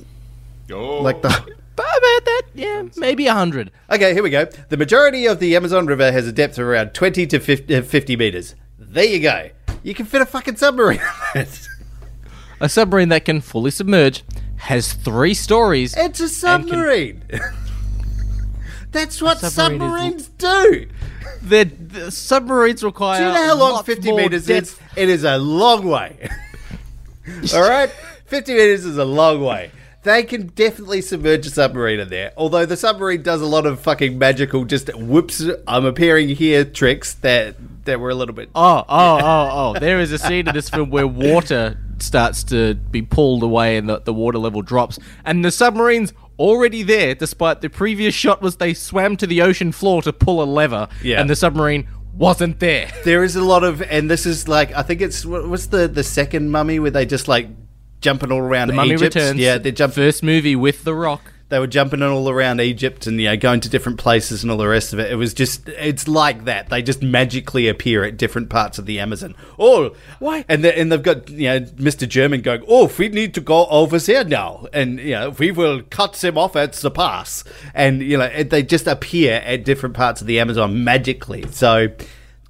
[0.72, 1.30] Oh, Like the.
[1.80, 3.72] About that, yeah, maybe a hundred.
[3.90, 4.44] Okay, here we go.
[4.68, 7.82] The majority of the Amazon River has a depth of around 20 to 50, uh,
[7.82, 8.54] 50 meters.
[8.78, 9.50] There you go.
[9.84, 11.68] You can fit a fucking submarine on it.
[12.60, 14.24] A submarine that can fully submerge
[14.58, 15.96] has three stories.
[15.96, 17.24] It's a and can- submarine.
[18.92, 20.90] That's what submarine is- submarines do.
[21.42, 23.20] The, the submarines require.
[23.20, 24.82] Do you know how long 50 meters depth.
[24.92, 24.98] is?
[24.98, 26.30] It is a long way.
[27.54, 27.90] All right?
[28.26, 29.72] 50 meters is a long way.
[30.04, 32.32] They can definitely submerge a submarine in there.
[32.38, 37.16] Although the submarine does a lot of fucking magical, just whoops, I'm appearing here tricks
[37.16, 38.50] that, that were a little bit.
[38.56, 39.80] Oh, oh, oh, oh!
[39.80, 43.90] There is a scene in this film where water starts to be pulled away and
[43.90, 47.14] the, the water level drops, and the submarine's already there.
[47.14, 50.88] Despite the previous shot was they swam to the ocean floor to pull a lever,
[51.04, 51.20] Yeah.
[51.20, 52.90] and the submarine wasn't there.
[53.04, 55.90] There is a lot of, and this is like, I think it's, what- what's the,
[55.90, 57.48] the second mummy where they just like
[58.02, 59.16] jumping all around The Mummy Egypt?
[59.16, 59.40] Returns.
[59.40, 59.94] Yeah, they jump.
[59.94, 61.34] First movie with The Rock.
[61.50, 64.58] they were jumping all around Egypt and you know going to different places and all
[64.58, 65.12] the rest of it.
[65.12, 66.70] It was just it's like that.
[66.70, 69.36] They just magically appear at different parts of the Amazon.
[69.58, 70.46] Oh, Why?
[70.48, 72.08] And they, and they've got you know Mr.
[72.08, 72.64] German going.
[72.68, 76.38] Oh, we need to go over there now, and you know we will cut them
[76.38, 80.28] off at the pass, and you know and they just appear at different parts of
[80.28, 81.46] the Amazon magically.
[81.52, 81.90] So.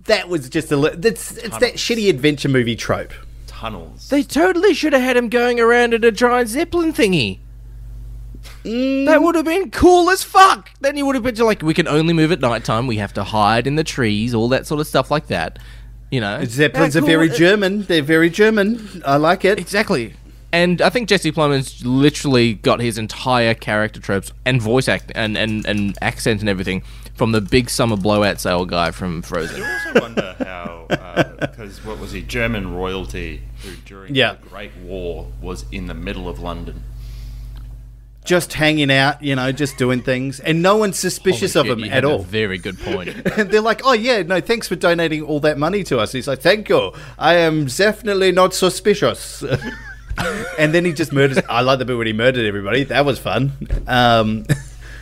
[0.05, 0.75] That was just a.
[0.75, 3.13] li- That's it's that shitty adventure movie trope.
[3.59, 4.07] Tunnels.
[4.07, 7.39] They totally should have had him going around in a giant zeppelin thingy.
[8.63, 9.05] Mm.
[9.05, 10.69] That would have been cool as fuck.
[10.79, 12.87] Then you would have been like, we can only move at nighttime.
[12.87, 15.59] We have to hide in the trees, all that sort of stuff like that.
[16.09, 17.83] You know, Zeppelins How are very German.
[17.83, 19.03] They're very German.
[19.05, 19.59] I like it.
[19.59, 20.13] Exactly.
[20.51, 25.37] And I think Jesse Plemons literally got his entire character tropes and voice act and,
[25.37, 26.81] and, and accent and everything
[27.13, 29.61] from the big summer blowout sale guy from Frozen.
[29.61, 30.45] I also wonder how,
[31.39, 34.33] because what was he, German royalty, who during Yeah.
[34.41, 36.83] the Great War was in the middle of London.
[38.25, 41.87] just hanging out, you know, just doing things, and no one's suspicious Holy of shit,
[41.87, 42.19] him at have a all.
[42.23, 43.09] very good point.
[43.37, 46.27] And they're like, "Oh yeah, no, thanks for donating all that money to us." He's
[46.27, 46.91] like, "Thank you.
[47.17, 49.43] I am definitely not suspicious."
[50.59, 51.39] and then he just murders.
[51.49, 52.83] I like the bit when he murdered everybody.
[52.83, 53.53] That was fun.
[53.87, 54.45] Um,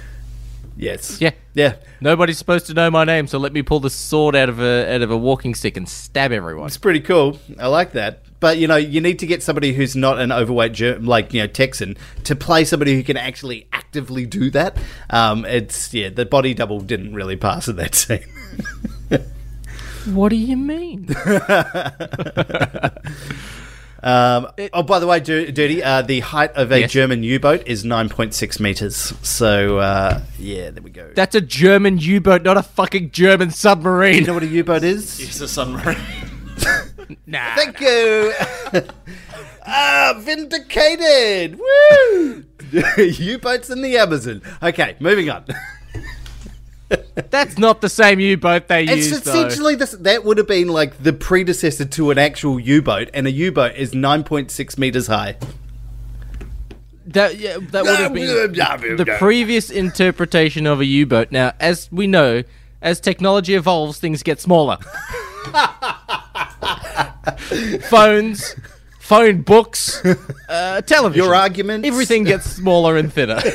[0.78, 1.20] yes.
[1.20, 1.32] Yeah.
[1.58, 1.78] Yeah.
[2.02, 4.94] Nobody's supposed to know my name, so let me pull the sword out of a
[4.94, 6.68] out of a walking stick and stab everyone.
[6.68, 7.40] It's pretty cool.
[7.58, 8.22] I like that.
[8.40, 11.42] But you know, you need to get somebody who's not an overweight, ger- like you
[11.42, 14.78] know, Texan, to play somebody who can actually actively do that.
[15.10, 18.24] Um, it's yeah, the body double didn't really pass in that scene.
[20.14, 21.08] What do you mean?
[24.04, 26.92] Um, oh, by the way, Dir- Dirty, uh, the height of a Yes.
[26.92, 29.14] German U-boat is 9.6 meters.
[29.24, 31.10] So, uh, yeah, there we go.
[31.16, 34.16] That's a German U-boat, not a fucking German submarine.
[34.22, 35.20] you know what a U-boat is?
[35.28, 35.98] It's a submarine.
[37.26, 37.56] nah.
[37.56, 38.34] Thank you.
[39.66, 41.60] ah, vindicated.
[41.60, 42.44] Woo!
[42.98, 44.42] U-boats in the Amazon.
[44.62, 45.46] Okay, moving on.
[46.90, 49.32] That's not the same U-boat they It's used, though.
[49.32, 49.92] essentially this.
[49.92, 53.92] That would have been like the predecessor to an actual U-boat, and a U-boat is
[53.92, 55.36] 9.6 meters high.
[57.08, 58.54] That, yeah, that would have been
[58.98, 61.32] the previous interpretation of a U-boat.
[61.32, 62.44] Now, as we know,
[62.82, 64.78] as technology evolves, things get smaller.
[67.90, 68.56] Phones,
[69.00, 70.04] phone books,
[70.50, 71.24] uh, television.
[71.26, 71.86] Your argument.
[71.86, 73.42] Everything gets smaller and thinner.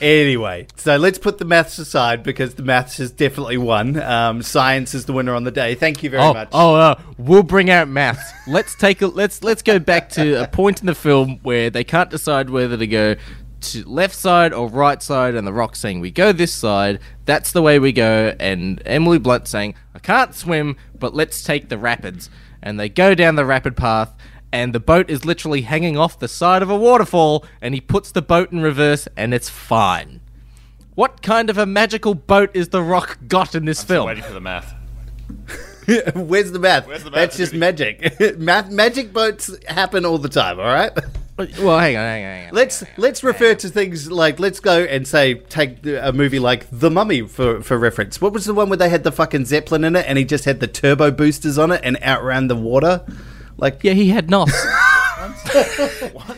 [0.00, 4.00] Anyway, so let's put the maths aside because the maths has definitely won.
[4.00, 5.74] Um, science is the winner on the day.
[5.74, 6.48] Thank you very oh, much.
[6.52, 8.32] oh, uh, we'll bring out maths.
[8.46, 11.84] Let's take a let's let's go back to a point in the film where they
[11.84, 13.16] can't decide whether to go
[13.60, 17.00] to left side or right side, and the Rock saying we go this side.
[17.24, 21.68] That's the way we go, and Emily Blunt saying I can't swim, but let's take
[21.68, 22.30] the rapids,
[22.62, 24.14] and they go down the rapid path.
[24.54, 28.12] And the boat is literally hanging off the side of a waterfall, and he puts
[28.12, 30.20] the boat in reverse, and it's fine.
[30.94, 34.06] What kind of a magical boat is the Rock got in this Still film?
[34.06, 34.72] waiting for the math.
[36.14, 36.86] Where's the math?
[36.86, 38.20] Where's the math, That's just magic.
[38.38, 40.60] math, magic boats happen all the time.
[40.60, 40.92] All right.
[41.36, 42.54] Uh, well, hang on, hang on, hang on.
[42.54, 46.92] Let's let's refer to things like let's go and say take a movie like The
[46.92, 48.20] Mummy for for reference.
[48.20, 50.44] What was the one where they had the fucking zeppelin in it and he just
[50.44, 53.04] had the turbo boosters on it and outran the water?
[53.56, 54.52] Like Yeah, he had nos.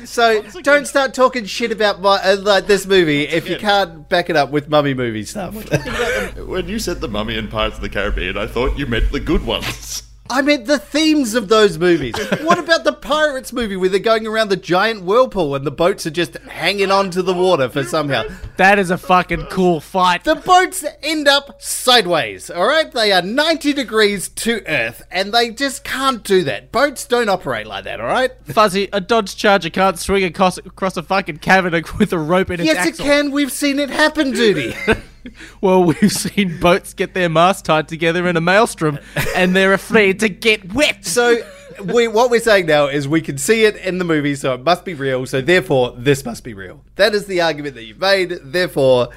[0.04, 4.30] So don't start talking shit about my, uh, like this movie if you can't back
[4.30, 5.54] it up with mummy movie stuff.
[6.36, 9.20] when you said the Mummy and Pirates of the Caribbean, I thought you meant the
[9.20, 10.02] good ones.
[10.30, 12.14] I meant the themes of those movies.
[12.42, 16.06] What about the Pirates movie where they're going around the giant whirlpool and the boats
[16.06, 18.24] are just hanging onto the water for somehow?
[18.56, 20.24] That is a fucking cool fight.
[20.24, 22.90] The boats end up sideways, all right?
[22.90, 26.72] They are 90 degrees to Earth, and they just can't do that.
[26.72, 28.32] Boats don't operate like that, all right?
[28.44, 32.60] Fuzzy, a Dodge Charger can't swing across, across a fucking cavern with a rope in
[32.60, 33.30] its Yes, it can.
[33.30, 34.74] We've seen it happen, Duty.
[35.60, 38.98] Well, we've seen boats get their masts tied together in a maelstrom,
[39.34, 41.04] and they're afraid to get wet.
[41.04, 41.38] so,
[41.82, 44.62] we, what we're saying now is we can see it in the movie, so it
[44.62, 45.26] must be real.
[45.26, 46.84] So, therefore, this must be real.
[46.96, 48.38] That is the argument that you've made.
[48.42, 49.08] Therefore,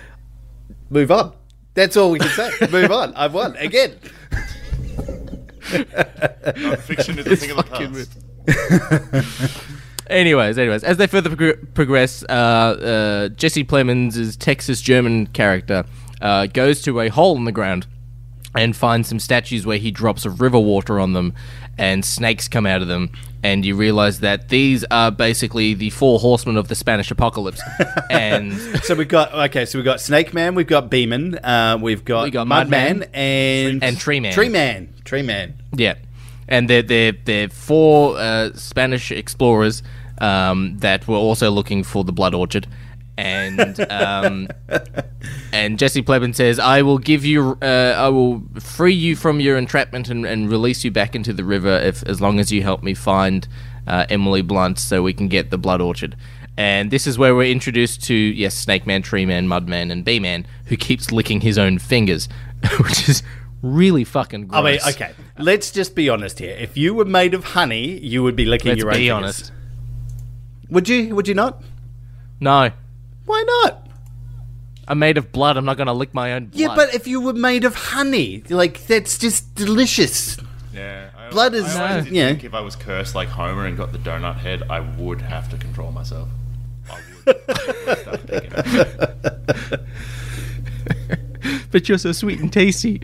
[0.90, 1.36] move on.
[1.74, 2.68] That's all we can say.
[2.72, 3.14] move on.
[3.16, 3.98] I've won again.
[6.80, 9.64] Fiction is a thing of the fucking past.
[10.10, 15.86] Anyways, anyways, as they further prog- progress, uh, uh, Jesse Plemons' Texas German character
[16.22, 17.88] uh, goes to a hole in the ground
[18.56, 21.34] and finds some statues where he drops of river water on them,
[21.78, 23.12] and snakes come out of them.
[23.42, 27.62] And you realize that these are basically the four horsemen of the Spanish apocalypse.
[28.10, 28.54] and
[28.84, 29.66] So we've got okay.
[29.66, 33.10] So we've got Snake Man, we've got Beeman, uh, we've got, We got Mudman, Mudman.
[33.14, 34.34] and And Tree Man.
[34.34, 35.54] Tree Man, Tree Man.
[35.74, 35.94] Yeah,
[36.50, 39.84] and they're they're, they're four uh, Spanish explorers
[40.20, 42.68] um, that were also looking for the blood orchid,
[43.20, 44.48] and um,
[45.52, 49.58] and Jesse Plemons says, "I will give you, uh, I will free you from your
[49.58, 52.82] entrapment and, and release you back into the river if as long as you help
[52.82, 53.48] me find
[53.88, 56.16] uh, Emily Blunt so we can get the blood orchid."
[56.58, 60.04] And this is where we're introduced to yes, Snake Man, Tree Man, Mud Man, and
[60.04, 62.28] Bee Man, who keeps licking his own fingers,
[62.80, 63.24] which is
[63.62, 64.60] really fucking gross.
[64.60, 65.12] I mean, okay.
[65.38, 66.56] Let's just be honest here.
[66.58, 68.98] If you were made of honey, you would be licking Let's your own.
[68.98, 69.14] be fingers.
[69.14, 69.52] honest.
[70.70, 71.16] Would you?
[71.16, 71.62] Would you not?
[72.42, 72.72] No,
[73.30, 73.88] Why not?
[74.88, 75.56] I'm made of blood.
[75.56, 76.60] I'm not gonna lick my own blood.
[76.60, 80.36] Yeah, but if you were made of honey, like that's just delicious.
[80.74, 82.30] Yeah, I, Blood is- I always did yeah.
[82.30, 85.48] think if I was cursed like Homer and got the donut head, I would have
[85.52, 86.28] to control myself.
[86.90, 87.36] I would.
[87.38, 88.52] I would start thinking
[89.70, 89.82] it.
[91.72, 93.00] but you're so sweet and tasty.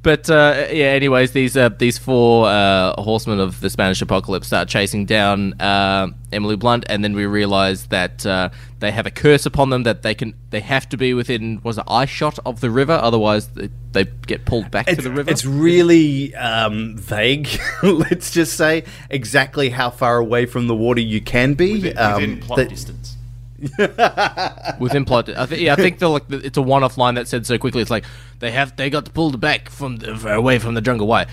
[0.00, 4.68] But uh, yeah, anyways, these uh, these four uh, horsemen of the Spanish apocalypse start
[4.68, 9.44] chasing down uh, Emily Blunt, and then we realize that uh, they have a curse
[9.44, 12.60] upon them that they can they have to be within was it eye shot of
[12.60, 15.30] the river, otherwise they, they get pulled back to the river.
[15.30, 17.48] it's really um, vague.
[17.82, 21.72] Let's just say exactly how far away from the water you can be.
[21.72, 23.17] Within, um, within plot that- distance.
[24.78, 25.28] within plot.
[25.30, 27.58] I think yeah, I think the like the, it's a one-off line that said so
[27.58, 27.82] quickly.
[27.82, 28.04] It's like
[28.38, 31.06] they have they got pulled back from the, away from the jungle.
[31.06, 31.26] Why?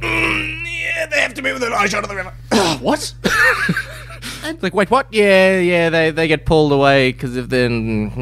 [0.00, 2.32] Mm, yeah, they have to be within eye shot of the river.
[2.80, 3.14] what?
[4.44, 5.06] It's like wait, what?
[5.12, 8.12] Yeah, yeah, they they get pulled away because if then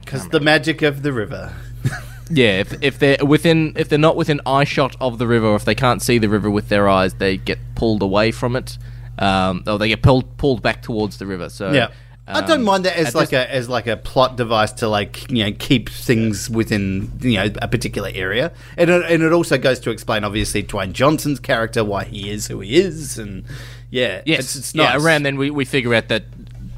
[0.00, 1.54] Because the magic of the river.
[2.30, 5.56] yeah, if if they're within if they're not within eye shot of the river, or
[5.56, 8.76] if they can't see the river with their eyes, they get pulled away from it.
[9.16, 11.48] Um, or they get pulled pulled back towards the river.
[11.48, 11.90] So Yeah.
[12.26, 14.88] I don't um, mind that as like this- a as like a plot device to
[14.88, 19.32] like you know keep things within you know a particular area, and it, and it
[19.32, 23.44] also goes to explain obviously Dwayne Johnson's character why he is who he is, and
[23.90, 24.96] yeah, Yes, it's, it's yeah.
[24.96, 26.24] Around then, we, we figure out that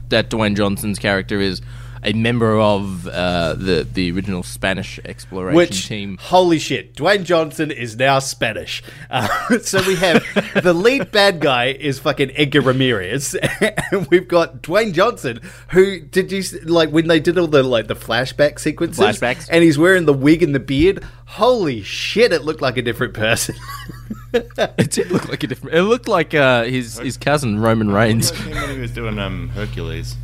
[0.09, 1.63] that Dwayne Johnson's character is
[2.07, 6.17] a member of uh, the the original Spanish exploration Which team.
[6.21, 8.83] holy shit, Dwayne Johnson is now Spanish.
[9.11, 10.25] Uh, so we have
[10.63, 13.35] the lead bad guy is fucking Edgar Ramirez,
[13.93, 15.41] and we've got Dwayne Johnson,
[15.71, 19.49] who did you s- like when they did all the like the flashback sequences, Flashbacks.
[19.51, 21.05] and he's wearing the wig and the beard.
[21.27, 23.57] Holy shit, it looked like a different person.
[24.33, 25.77] It did look like a different.
[25.77, 28.33] It looked like uh, his his cousin Roman Reigns.
[28.47, 30.15] Like when he was doing um, Hercules.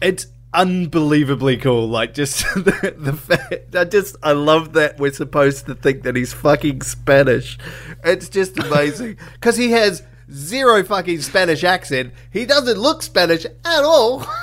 [0.00, 1.88] it's unbelievably cool.
[1.88, 6.16] Like just the, the fact, I just I love that we're supposed to think that
[6.16, 7.58] he's fucking Spanish.
[8.04, 12.12] It's just amazing because he has zero fucking Spanish accent.
[12.30, 14.26] He doesn't look Spanish at all.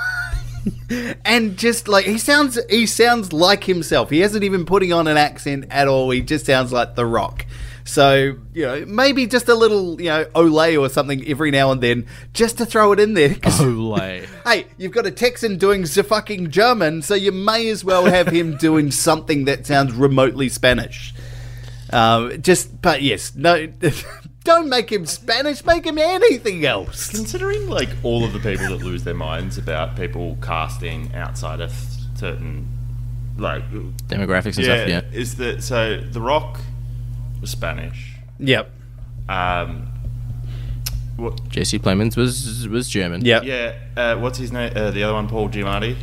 [1.23, 4.09] And just like he sounds, he sounds like himself.
[4.09, 6.09] He hasn't even putting on an accent at all.
[6.09, 7.45] He just sounds like The Rock.
[7.85, 11.79] So you know, maybe just a little, you know, Olay or something every now and
[11.81, 13.29] then, just to throw it in there.
[13.29, 14.27] Olay.
[14.43, 18.27] hey, you've got a Texan doing the fucking German, so you may as well have
[18.27, 21.13] him doing something that sounds remotely Spanish.
[21.91, 23.67] Um, just, but yes, no,
[24.43, 25.63] don't make him Spanish.
[25.63, 27.11] Make him anything else.
[27.11, 31.71] Considering like all of the people that lose their minds about people casting outside of
[32.15, 32.67] certain
[33.37, 33.69] like
[34.07, 34.89] Demographics and yeah, stuff.
[34.89, 35.01] Yeah.
[35.19, 36.01] is that so?
[36.01, 36.59] The Rock
[37.45, 38.13] was Spanish.
[38.39, 38.71] Yep.
[39.29, 39.87] Um,
[41.15, 41.47] What?
[41.49, 43.23] Jesse Plemons was was German.
[43.23, 43.73] Yeah, Yeah.
[43.95, 44.73] Uh, what's his name?
[44.75, 45.95] Uh, the other one, Paul Giamatti.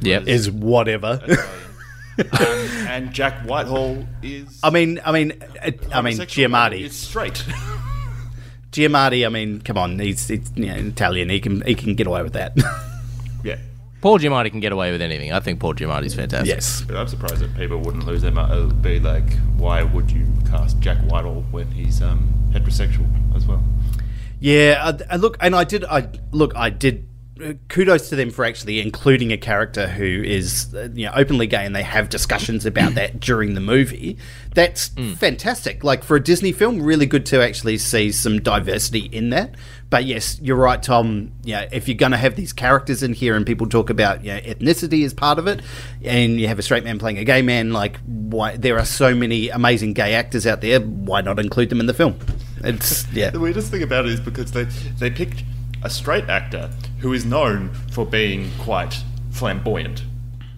[0.00, 0.26] Yep.
[0.26, 1.20] is whatever.
[2.18, 2.56] um,
[2.88, 4.58] and Jack Whitehall is.
[4.62, 5.32] I mean, I mean,
[5.62, 6.48] it, I mean, homosexual.
[6.50, 6.84] Giamatti.
[6.86, 7.44] It's straight.
[8.72, 9.26] Giamatti.
[9.26, 11.28] I mean, come on, he's, he's you know, Italian.
[11.28, 12.56] He can he can get away with that.
[14.00, 14.02] yeah.
[14.02, 15.32] Paul Giamatti can get away with anything.
[15.32, 16.48] I think Paul Giamatti's fantastic.
[16.48, 16.82] yes.
[16.86, 18.52] But I'm surprised that people wouldn't lose their mind.
[18.52, 23.46] It would be like, why would you cast Jack Whitehall when he's um, heterosexual as
[23.46, 23.62] well?
[24.40, 24.80] Yeah,
[25.10, 25.84] I, I look, and I did.
[25.84, 27.06] I look, I did.
[27.68, 31.64] Kudos to them for actually including a character who is, uh, you know, openly gay,
[31.64, 34.18] and they have discussions about that during the movie.
[34.54, 35.84] That's fantastic.
[35.84, 39.54] Like for a Disney film, really good to actually see some diversity in that.
[39.90, 41.32] But yes, you're right, Tom.
[41.42, 44.32] Yeah, if you're going to have these characters in here, and people talk about you
[44.32, 45.62] know, ethnicity as part of it,
[46.04, 49.14] and you have a straight man playing a gay man, like why there are so
[49.14, 50.80] many amazing gay actors out there.
[50.80, 52.18] Why not include them in the film?
[52.62, 53.30] It's yeah.
[53.30, 55.42] The weirdest thing about it is because they they picked
[55.82, 60.04] a straight actor who is known for being quite flamboyant.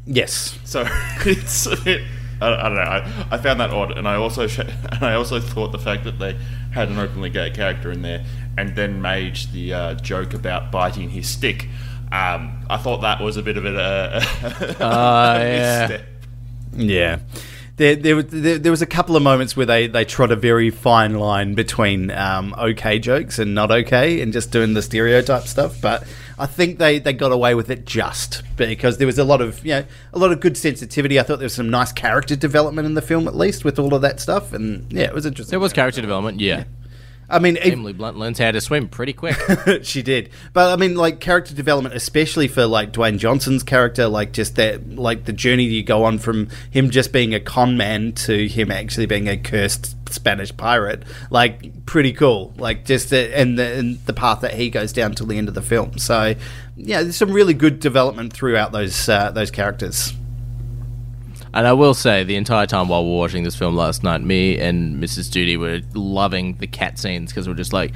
[0.06, 0.58] Yes.
[0.64, 0.84] So
[1.24, 2.02] it's a bit,
[2.40, 2.80] I, I don't know.
[2.80, 4.58] I, I found that odd, and I also sh-
[4.92, 6.36] and I also thought the fact that they
[6.72, 8.24] had an openly gay character in there,
[8.58, 11.68] and then made the uh, joke about biting his stick.
[12.10, 16.00] Um, I thought that was a bit of a, uh, Ah, a yeah.
[16.74, 17.18] Yeah.
[17.76, 20.36] There, there, was- there, there was a couple of moments where they, they trod a
[20.36, 25.44] very fine line between um, okay jokes and not okay and just doing the stereotype
[25.44, 25.80] stuff.
[25.80, 26.06] But
[26.38, 29.64] I think they, they got away with it just because there was a lot of
[29.64, 31.18] you know a lot of good sensitivity.
[31.18, 33.94] I thought there was some nice character development in the film at least with all
[33.94, 34.52] of that stuff.
[34.52, 35.52] And yeah, it was interesting.
[35.52, 36.64] There was character development, yeah.
[37.32, 39.36] I mean, Emily Blunt learns how to swim pretty quick.
[39.82, 40.28] she did.
[40.52, 44.96] But I mean, like character development, especially for like Dwayne Johnson's character, like just that,
[44.96, 48.70] like the journey you go on from him just being a con man to him
[48.70, 52.52] actually being a cursed Spanish pirate, like pretty cool.
[52.58, 55.48] Like just the, and the and the path that he goes down till the end
[55.48, 55.96] of the film.
[55.96, 56.34] So
[56.76, 60.12] yeah, there's some really good development throughout those uh, those characters.
[61.54, 64.22] And I will say, the entire time while we were watching this film last night,
[64.22, 65.30] me and Mrs.
[65.30, 67.92] Judy were loving the cat scenes because we're just like,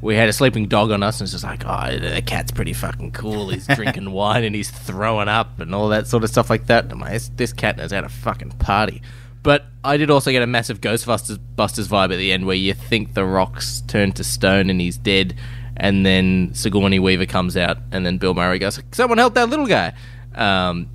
[0.00, 2.72] we had a sleeping dog on us, and it's just like, oh, the cat's pretty
[2.72, 3.50] fucking cool.
[3.50, 6.90] He's drinking wine and he's throwing up and all that sort of stuff like that.
[6.90, 9.02] I'm like, this, this cat knows how to fucking party.
[9.42, 12.74] But I did also get a massive Ghostbusters Busters vibe at the end where you
[12.74, 15.36] think the rocks turn to stone and he's dead,
[15.76, 19.66] and then Sigourney Weaver comes out, and then Bill Murray goes, someone help that little
[19.66, 19.92] guy.
[20.34, 20.88] Um,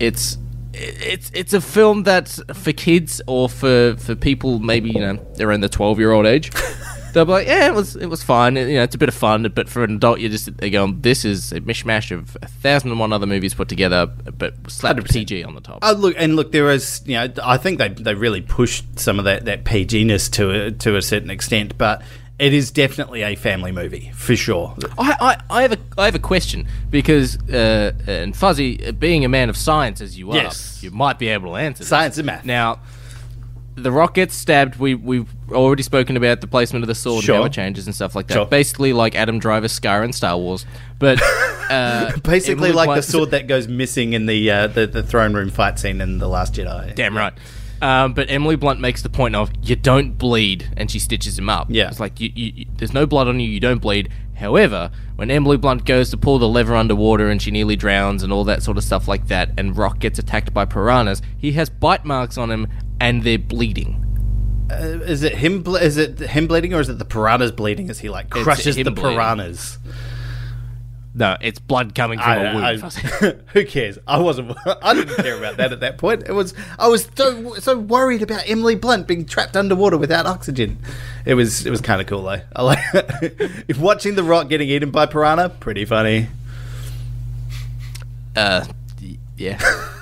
[0.00, 0.38] it's
[0.76, 5.60] it's it's a film that's for kids or for for people maybe you know around
[5.60, 6.52] the twelve year old age.
[7.12, 8.56] They'll be like, yeah, it was it was fun.
[8.56, 11.00] You know, it's a bit of fun, but for an adult, you're just they're going,
[11.00, 14.96] this is a mishmash of a thousand and one other movies put together, but slap
[14.96, 15.10] 100%.
[15.10, 15.78] PG on the top.
[15.80, 19.18] Oh, look, and look, there is, you know, I think they they really pushed some
[19.18, 22.02] of that that PG-ness to a, to a certain extent, but
[22.38, 24.76] it is definitely a family movie for sure.
[24.98, 25.16] I,
[25.48, 29.28] I, I have a I have a question because uh, and Fuzzy, uh, being a
[29.28, 30.82] man of science as you are, Yes.
[30.82, 31.88] you might be able to answer this.
[31.88, 32.44] Science and math.
[32.44, 32.80] Now,
[33.74, 34.76] the rock gets stabbed.
[34.76, 37.36] We we've already spoken about the placement of the sword Sure.
[37.36, 38.34] and how it changes and stuff like that.
[38.34, 38.46] Sure.
[38.46, 40.66] Basically, like Adam Driver's Scar in Star Wars,
[40.98, 41.20] but
[41.70, 45.50] uh, Basically, like the sword that goes missing in the, uh, the the throne room
[45.50, 46.94] fight scene in the Last Jedi.
[46.94, 47.32] Damn right.
[47.82, 51.48] Um, but Emily Blunt makes the point of you don't bleed, and she stitches him
[51.48, 51.68] up.
[51.70, 51.88] Yeah.
[51.88, 54.10] it's like you, you, you, there's no blood on you, you don't bleed.
[54.34, 58.32] However, when Emily Blunt goes to pull the lever underwater and she nearly drowns and
[58.32, 61.70] all that sort of stuff like that, and Rock gets attacked by piranhas, he has
[61.70, 62.68] bite marks on him
[63.00, 64.02] and they're bleeding.
[64.70, 65.62] Uh, is it him?
[65.62, 68.74] Ble- is it him bleeding, or is it the piranhas bleeding as he like crushes
[68.76, 69.14] the bleeding.
[69.14, 69.78] piranhas?
[71.18, 72.82] No, it's blood coming from a wound.
[72.84, 72.88] I-
[73.26, 73.98] I- who cares?
[74.06, 74.54] I wasn't.
[74.82, 76.24] I didn't care about that at that point.
[76.28, 76.52] It was.
[76.78, 80.76] I was so so worried about Emily Blunt being trapped underwater without oxygen.
[81.24, 81.64] It was.
[81.64, 82.42] It was kind of cool though.
[82.54, 85.48] I like if watching the Rock getting eaten by piranha.
[85.48, 86.28] Pretty funny.
[88.36, 88.66] uh,
[89.36, 89.58] yeah.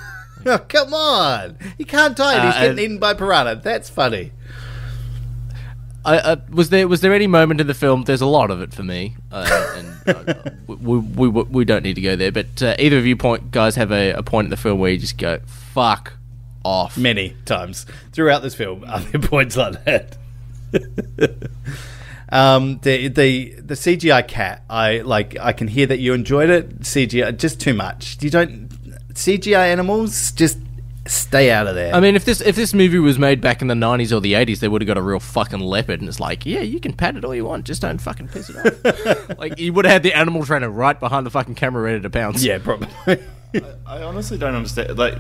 [0.47, 1.57] Oh, come on!
[1.79, 2.35] He can't die.
[2.35, 3.63] and He's Uh, getting and- eaten by piranha.
[3.65, 4.33] That's funny.
[6.05, 8.03] I, uh, was there was there any moment in the film?
[8.03, 9.75] There's a lot of it for me, uh,
[10.07, 10.35] and uh,
[10.67, 12.31] we, we, we, we don't need to go there.
[12.31, 14.91] But uh, either of you point guys have a, a point in the film where
[14.91, 16.15] you just go fuck
[16.65, 16.99] off.
[16.99, 20.17] many times throughout this film are there points like that.
[22.29, 25.39] um, the the the CGI cat, I like.
[25.41, 26.81] I can hear that you enjoyed it.
[26.81, 28.23] CGI, just too much.
[28.23, 28.69] You don't
[29.15, 30.33] CGI animals.
[30.33, 30.59] Just
[31.07, 31.95] stay out of there.
[31.95, 34.33] I mean, if this if this movie was made back in the '90s or the
[34.35, 36.93] '80s, they would have got a real fucking leopard, and it's like, yeah, you can
[36.93, 39.39] pat it all you want, just don't fucking piss it off.
[39.39, 42.11] like you would have had the animal trainer right behind the fucking camera, ready to
[42.11, 42.45] pounce.
[42.45, 42.89] yeah, probably.
[43.87, 44.99] I honestly don't understand.
[44.99, 45.15] Like,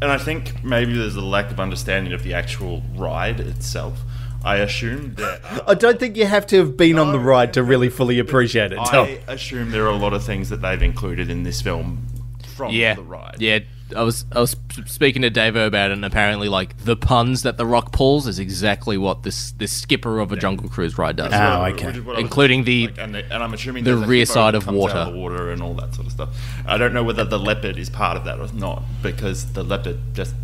[0.00, 3.98] and I think maybe there's a lack of understanding of the actual ride itself.
[4.44, 5.40] I assume that.
[5.44, 8.20] uh, I don't think you have to have been on the ride to really fully
[8.20, 8.76] appreciate it.
[8.76, 9.06] Tom.
[9.26, 12.06] I assume there are a lot of things that they've included in this film
[12.54, 13.36] from Yeah, the ride.
[13.40, 13.60] yeah.
[13.94, 14.56] I was I was
[14.86, 18.38] speaking to Dave about it, and apparently, like the puns that the Rock pulls is
[18.38, 21.32] exactly what this this skipper of a Jungle Cruise ride does.
[21.32, 21.86] Ah, What- okay.
[21.86, 24.26] what I was- Including the- like, and, the- and I'm assuming the there's a rear
[24.26, 24.94] side of water.
[24.96, 26.30] of water and all that sort of stuff.
[26.66, 29.98] I don't know whether the leopard is part of that or not because the leopard
[30.14, 30.34] just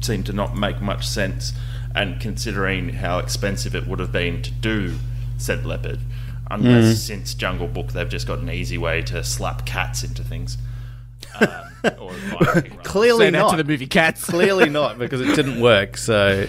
[0.00, 1.52] seemed to not make much sense.
[1.94, 4.94] And considering how expensive it would have been to do
[5.38, 5.98] said leopard,
[6.50, 6.96] unless Mm.
[6.98, 10.56] since Jungle Book they've just got an easy way to slap cats into things.
[11.40, 12.12] Um, or.
[12.84, 13.50] Clearly Say that not.
[13.52, 14.24] to the movie Cats.
[14.24, 15.96] Clearly not because it didn't work.
[15.96, 16.46] So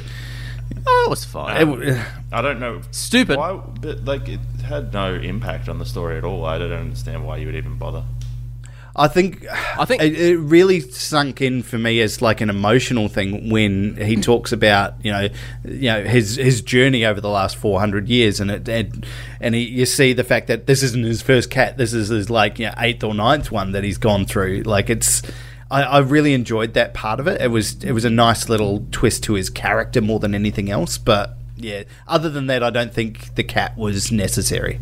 [0.85, 1.57] oh, it was fine.
[1.57, 1.99] it, w-
[2.31, 2.81] I don't know.
[2.91, 3.37] Stupid.
[3.37, 6.45] Why, but like it had no impact on the story at all.
[6.45, 8.03] I don't understand why you would even bother.
[8.95, 13.07] I think I think- it, it really sunk in for me as like an emotional
[13.07, 14.21] thing when he mm.
[14.21, 15.29] talks about you know
[15.65, 18.93] you know his his journey over the last 400 years and it, it
[19.39, 22.29] and he, you see the fact that this isn't his first cat this is his
[22.29, 24.61] like you know, eighth or ninth one that he's gone through.
[24.61, 25.23] Like it's
[25.71, 27.41] I, I really enjoyed that part of it.
[27.41, 30.99] It was it was a nice little twist to his character more than anything else
[30.99, 34.79] but yeah other than that I don't think the cat was necessary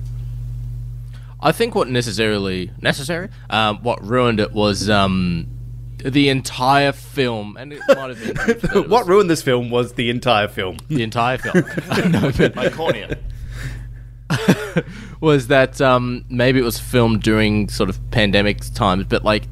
[1.41, 5.47] I think what necessarily necessary, um, what ruined it was um,
[5.97, 10.09] the entire film, and it might have been but what ruined this film was the
[10.09, 11.63] entire film the entire film.
[12.11, 13.17] no, but My cornea.
[15.19, 19.43] was that um, maybe it was filmed during sort of pandemic times, but like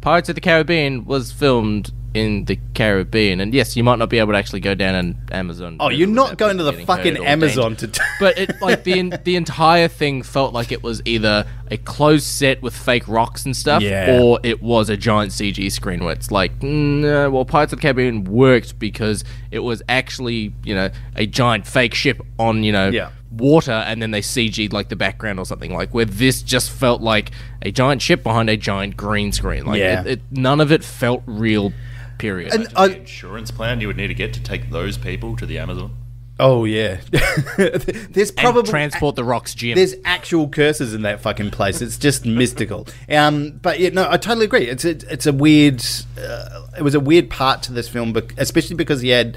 [0.00, 4.18] Pirates of the Caribbean was filmed in the Caribbean, and yes, you might not be
[4.18, 5.76] able to actually go down an Amazon.
[5.80, 7.88] Oh, you're not going to the fucking Amazon to.
[7.88, 12.26] T- but it like the the entire thing felt like it was either a closed
[12.26, 14.18] set with fake rocks and stuff, Yeah.
[14.20, 17.82] or it was a giant CG screen where it's like, no, well, Pirates of the
[17.82, 22.88] Caribbean worked because it was actually you know a giant fake ship on you know
[22.88, 23.10] Yeah.
[23.30, 27.02] water, and then they CG'd like the background or something like where this just felt
[27.02, 27.30] like
[27.62, 29.66] a giant ship behind a giant green screen.
[29.66, 30.00] Like Yeah.
[30.02, 31.72] it, it, none of it felt real.
[32.18, 32.52] Period.
[32.52, 35.46] And the I, insurance plan you would need to get to take those people to
[35.46, 35.96] the Amazon.
[36.40, 37.00] oh yeah,
[37.56, 39.76] there's and probably transport the rocks, Jim.
[39.76, 41.80] there's actual curses in that fucking place.
[41.80, 42.86] It's just mystical.
[43.08, 44.68] Um, but yeah, no, I totally agree.
[44.68, 45.82] It's a, it's a weird.
[46.20, 49.36] Uh, it was a weird part to this film, especially because he had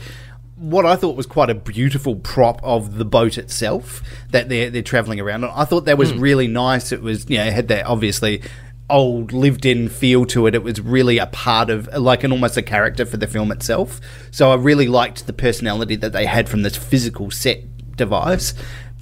[0.61, 4.83] what I thought was quite a beautiful prop of the boat itself that they're they're
[4.83, 5.51] traveling around on.
[5.55, 6.91] I thought that was really nice.
[6.91, 8.43] It was you know it had that obviously
[8.91, 12.57] old lived in feel to it it was really a part of like an almost
[12.57, 16.47] a character for the film itself so i really liked the personality that they had
[16.49, 17.63] from this physical set
[17.95, 18.53] device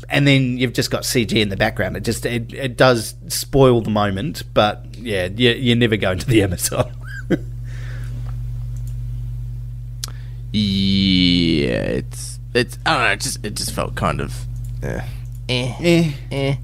[0.07, 3.81] and then you've just got cg in the background it just it, it does spoil
[3.81, 6.91] the moment but yeah you, you're never going to the amazon
[10.51, 13.11] Yeah, it's it's I don't know.
[13.11, 14.45] It just it just felt kind of
[14.81, 15.01] eh,
[15.47, 16.13] eh, Eh.
[16.31, 16.55] eh.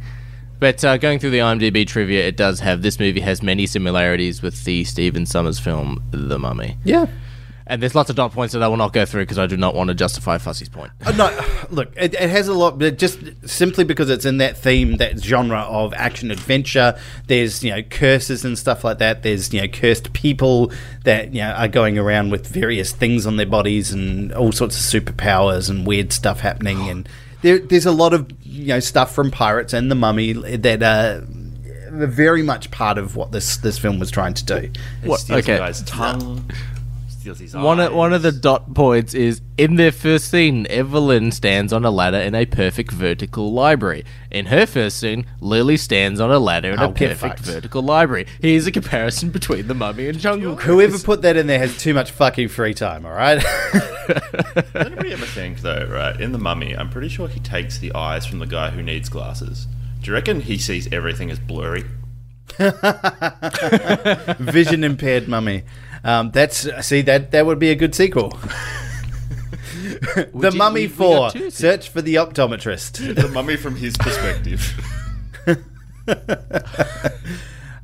[0.60, 4.41] But uh, going through the IMDb trivia, it does have this movie has many similarities
[4.41, 7.08] with the Stephen Sommers film The Mummy, yeah
[7.68, 9.58] and there's lots of dot points that I will not go through because I do
[9.58, 10.91] not want to justify Fuzzy's point.
[11.03, 14.58] Uh, no, look, it, it has a lot, but just simply because it's in that
[14.58, 16.97] theme, that genre of action adventure.
[17.28, 19.24] There's you know curses and stuff like that.
[19.24, 20.72] There's you know cursed people
[21.06, 24.78] that you know are going around with various things on their bodies and all sorts
[24.78, 26.88] of superpowers and weird stuff happening.
[26.88, 27.10] And
[27.41, 31.24] there, there's a lot of you know stuff from Pirates and the Mummy that are
[31.91, 34.70] very much part of what this this film was trying to do.
[35.03, 35.58] What- steals okay.
[35.58, 36.49] guy's tongue.
[37.26, 41.32] Steals his One of, one of the dot points is in their first scene, Evelyn
[41.32, 44.05] stands on a ladder in a perfect vertical library.
[44.30, 47.39] In her first scene, Lily stands on a ladder in Oh, a perfect fucked.
[47.39, 48.28] vertical library.
[48.39, 51.95] Here's a comparison between the Mummy and Jungle Whoever put that in there has too
[51.95, 53.07] much fucking free time.
[53.07, 53.43] All right.
[53.73, 56.21] Does anybody ever think though, right?
[56.21, 59.09] In the Mummy, I'm pretty sure he takes the eyes from the guy who needs
[59.09, 59.65] glasses.
[60.03, 61.86] Do you reckon he sees everything as blurry?
[64.39, 65.63] Vision impaired mummy.
[66.06, 68.30] Um, that's see that that would be a good sequel.
[70.16, 71.32] the you- Mummy we- we Four.
[71.32, 73.16] two Search for the optometrist.
[73.16, 74.62] The Mummy from his perspective.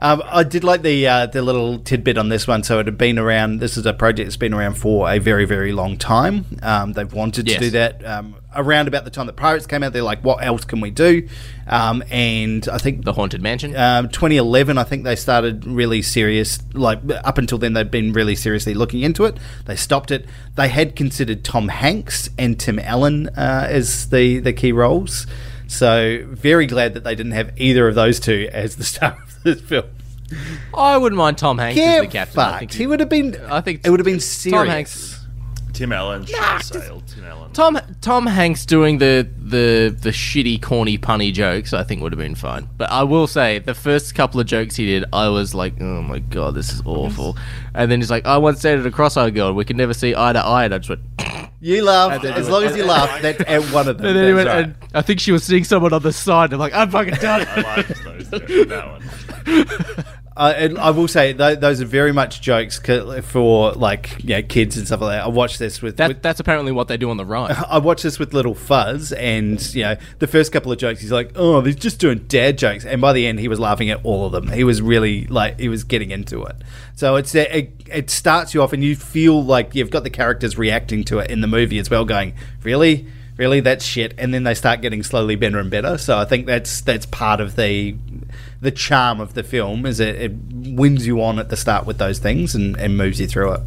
[0.04, 2.64] Um, I did like the uh, the little tidbit on this one.
[2.64, 3.60] So it had been around.
[3.60, 6.46] This is a project that's been around for a very very long time.
[6.64, 7.60] Um, they've wanted to Yes.
[7.62, 9.94] do that um, around about the time that Pirates came out.
[9.94, 11.28] They're like, what else can we do?
[11.68, 13.76] Um, and I think The Haunted Mansion.
[13.78, 16.58] um, 2011, I think they started really serious.
[16.74, 19.38] Like up until then, they'd been really seriously looking into it.
[19.66, 20.26] They stopped it.
[20.56, 25.28] They had considered Tom Hanks and Tim Allen uh, as the the key roles.
[25.68, 29.31] So very glad that they didn't have either of those two as the star of
[29.44, 29.86] this film.
[30.74, 32.40] I wouldn't mind Tom Hanks as Get the captain.
[32.40, 32.74] I think fucked.
[32.76, 33.36] He would have been.
[33.50, 34.58] I think it would have been serious.
[34.60, 35.18] Tom Hanks.
[35.74, 37.08] Tim Allen should have sailed.
[37.08, 37.52] Tim Allen.
[37.54, 42.20] Tom Tom Hanks doing the the the shitty, corny, punny jokes, I think would have
[42.20, 42.70] been fine.
[42.78, 46.02] But I will say, the first couple of jokes he did, I was like, oh
[46.02, 47.38] my god, this is awful.
[47.74, 49.54] And then he's like, I once dated a cross-eyed girl.
[49.54, 50.66] We can never see eye to eye.
[50.66, 51.02] And I just went.
[51.64, 53.22] You laugh as he long as you laugh.
[53.22, 54.08] That's at one of them.
[54.08, 54.66] And then he That's went, right.
[54.90, 56.54] and I think she was seeing someone on the side.
[56.54, 57.46] I'm like, I'm fucking done.
[57.48, 59.04] I liked those jokes, that one.
[60.36, 64.30] Uh, and I will say th- those are very much jokes c- for like you
[64.30, 65.26] know, kids and stuff like that.
[65.26, 67.52] I watched this with, That, with that's apparently what they do on the ride.
[67.70, 71.12] I watched this with little Fuzz, and you know the first couple of jokes, he's
[71.12, 74.00] like, "Oh, they're just doing dad jokes," and by the end, he was laughing at
[74.06, 74.48] all of them.
[74.48, 76.56] He was really like he was getting into it.
[76.96, 80.58] So it's it, it starts you off, and you feel like you've got the characters
[80.58, 82.34] reacting to it in the movie as well, going,
[82.64, 83.06] "Really."
[83.38, 85.98] Really, that's shit, and then they start getting slowly better and better.
[85.98, 87.96] So I think that's that's part of the
[88.62, 91.98] the charm of the film is it, it wins you on at the start with
[91.98, 93.62] those things and, and moves you through it.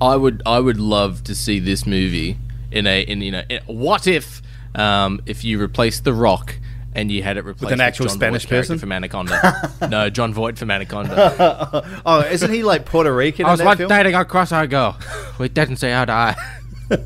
[0.00, 2.36] I would I would love to see this movie
[2.72, 4.42] in a in you know in, what if
[4.74, 6.58] um, if you replaced The Rock
[6.94, 8.78] and you had it replaced with an actual Jon Spanish Voight's person?
[8.78, 9.72] from Anaconda.
[9.90, 12.00] no, Jon Voight from Anaconda.
[12.06, 13.46] Oh, isn't he like Puerto Rican?
[13.46, 13.88] I in was that once film?
[13.88, 14.98] dating a cross-eyed girl.
[15.38, 16.36] We didn't say eye to eye.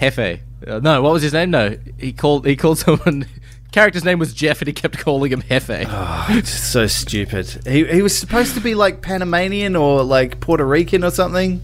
[0.00, 0.40] Hefe.
[0.66, 1.50] Uh, no, what was his name?
[1.50, 3.26] No, he called he called someone.
[3.74, 5.84] Character's name was Jeff, and he kept calling him Hefe.
[6.38, 7.48] It's so stupid.
[7.66, 11.60] He, he was supposed to be like Panamanian or like Puerto Rican or something.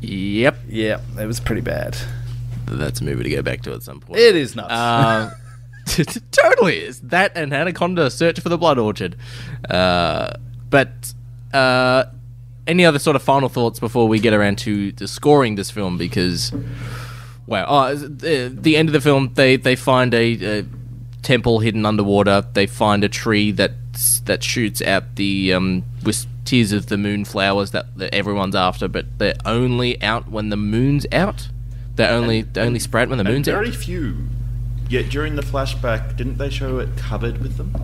[0.00, 1.98] Yep, Yeah, it was pretty bad.
[2.64, 4.18] that's a movie to go back to at some point.
[4.20, 4.72] It is nuts.
[5.98, 9.16] Uh, totally is that and Anaconda Search for the Blood Orchid.
[9.68, 10.32] Uh,
[10.70, 11.12] but
[11.52, 12.04] uh,
[12.66, 15.98] any other sort of final thoughts before we get around to, to scoring this film?
[15.98, 16.52] Because
[17.46, 20.64] wow, oh, the, the end of the film, they they find a, a
[21.22, 22.44] temple hidden underwater.
[22.52, 23.72] They find a tree that
[24.26, 28.88] that shoots out the um, with tears of the moon flowers that, that everyone's after,
[28.88, 31.48] but they're only out when the moon's out.
[31.96, 33.54] They're only they only spread when the And moon's out.
[33.54, 34.16] very few.
[34.88, 37.74] Yet during the flashback, didn't they show it covered with them?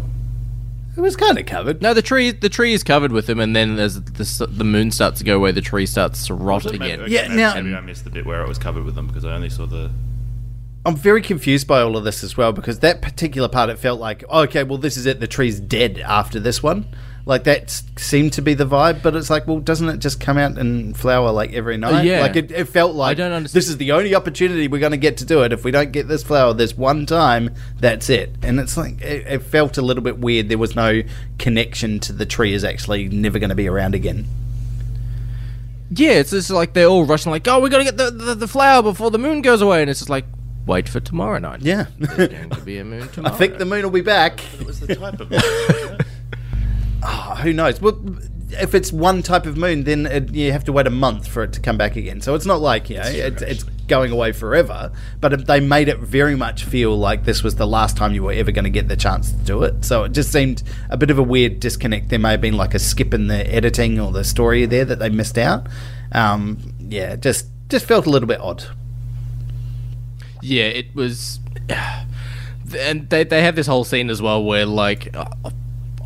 [0.97, 1.83] it was kind of covered.
[1.83, 4.93] No, the tree the tree is covered with them, and then as the, the moon
[4.93, 7.01] starts to go away, the tree starts to rot Maybe- again.
[7.01, 9.09] okay, Yeah, maybe, now- maybe I missed the bit where it was covered with them
[9.09, 9.91] because I only saw the.
[10.87, 14.01] I'm very confused by all of this as well because that particular part it felt
[14.01, 15.21] like oh, okay, well this is it.
[15.21, 16.87] The tree's dead after this one.
[17.27, 20.37] Like that seemed to be the vibe, but it's like, well, doesn't it just come
[20.37, 22.05] out and flower like every night?
[22.05, 22.21] yeah.
[22.21, 24.99] Like it, it felt like don't understand- this is the only opportunity we're going to
[24.99, 25.51] get to do it.
[25.51, 28.35] If we don't get this flower this one time, that's it.
[28.43, 30.51] And it's like it, it felt a little bit weird.
[30.51, 31.01] There was no
[31.39, 34.27] connection to the tree is actually never going to be around again.
[35.91, 38.49] Yeah, it's just like they're all rushing, like, oh, we gotta get the, the, the
[38.49, 40.25] flower before the moon goes away, and it's just like,
[40.67, 41.61] wait for tomorrow night.
[41.63, 41.87] Yeah.
[41.99, 43.35] There's going to be a moon I tomorrow.
[43.37, 44.41] think the moon will be back.
[44.61, 45.31] It was the type of.
[45.33, 45.99] yeah.
[47.03, 47.81] Oh, who knows?
[47.81, 48.01] Well,
[48.51, 51.43] if it's one type of moon, then it, you have to wait a month for
[51.43, 52.21] it to come back again.
[52.21, 54.91] So it's not like you know it's, it's going away forever.
[55.21, 58.23] But it- they made it very much feel like this was the last time you
[58.23, 59.85] were ever going to get the chance to do it.
[59.85, 62.09] So it just seemed a bit of a weird disconnect.
[62.09, 64.99] There may have been like a skip in the editing or the story there that
[64.99, 65.67] they missed out.
[66.13, 68.65] Um, yeah, it just just felt a little bit odd.
[70.45, 71.41] Yeah, it was.
[72.79, 75.15] And they, they have this whole scene as well where, like,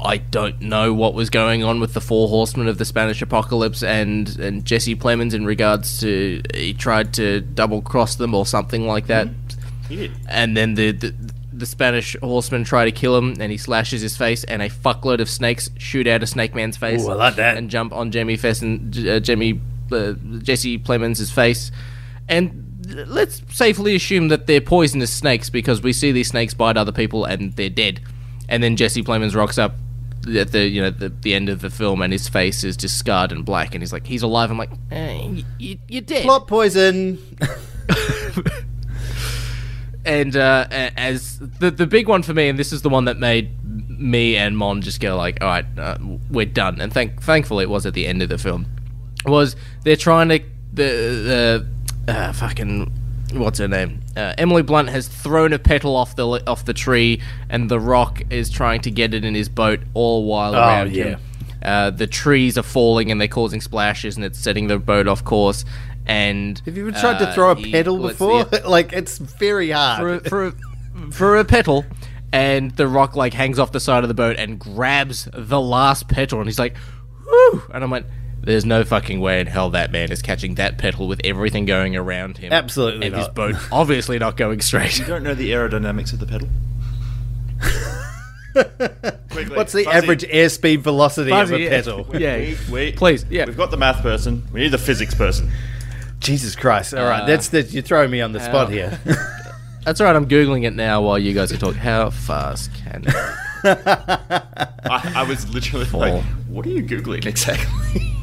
[0.00, 3.82] I don't know what was going on with the Four Horsemen of the Spanish Apocalypse
[3.82, 8.86] and, and Jesse Plemons in regards to he tried to double cross them or something
[8.86, 9.28] like that.
[9.88, 10.12] He did.
[10.28, 11.14] And then the, the
[11.52, 15.20] the Spanish horsemen try to kill him, and he slashes his face, and a fuckload
[15.20, 17.04] of snakes shoot out of Snake Man's face.
[17.04, 17.56] Ooh, I like that.
[17.56, 19.60] And jump on Jemmy Fesson, uh, Jemmy
[19.90, 20.12] uh,
[20.42, 21.72] Jesse Plemons' face,
[22.28, 26.92] and let's safely assume that they're poisonous snakes because we see these snakes bite other
[26.92, 28.00] people and they're dead.
[28.48, 29.74] And then Jesse Plemons rocks up
[30.36, 32.98] at the you know the, the end of the film, and his face is just
[32.98, 34.50] scarred and black, and he's like, he's alive.
[34.50, 36.24] I'm like, eh, you, you're dead.
[36.24, 37.18] Plot poison.
[40.04, 43.18] and uh, as the the big one for me, and this is the one that
[43.18, 43.50] made
[43.98, 45.98] me and Mon just go like, all right, uh,
[46.30, 46.80] we're done.
[46.80, 48.66] And thank thankfully it was at the end of the film.
[49.26, 50.40] Was they're trying to
[50.72, 51.68] the the
[52.08, 52.90] uh, fucking
[53.34, 54.00] what's her name?
[54.16, 58.22] Uh, Emily Blunt has thrown a petal off the off the tree, and the Rock
[58.30, 61.04] is trying to get it in his boat, all while around yeah.
[61.04, 61.20] him.
[61.62, 65.24] Uh, the trees are falling and they're causing splashes, and it's setting the boat off
[65.24, 65.64] course.
[66.06, 68.44] And Have you ever tried to uh, throw a petal before?
[68.44, 70.00] the- like it's very hard.
[70.00, 71.84] for a, for a, for a petal,
[72.32, 76.08] and the rock like hangs off the side of the boat and grabs the last
[76.08, 76.76] petal, and he's like,
[77.26, 78.06] "Whoo!" And I'm like,
[78.42, 81.96] "There's no fucking way in hell that man is catching that pedal with everything going
[81.96, 82.52] around him.
[82.52, 83.34] Absolutely and his not.
[83.34, 86.48] boat obviously not going straight." You don't know the aerodynamics of the pedal.
[89.30, 91.70] Quickly, What's the Fuzzy, average airspeed velocity Fuzzy, of a yeah.
[91.70, 92.06] petal?
[92.18, 92.36] Yeah.
[92.38, 93.44] We, we, Please, yeah.
[93.44, 94.46] We've got the math person.
[94.52, 95.50] We need the physics person.
[96.20, 96.94] Jesus Christ!
[96.94, 98.98] All right, Uh, that's the you're throwing me on the spot here.
[99.84, 100.16] That's all right.
[100.16, 101.78] I'm googling it now while you guys are talking.
[101.78, 103.04] How fast can?
[103.64, 108.14] I, I was literally like, "What are you googling exactly?"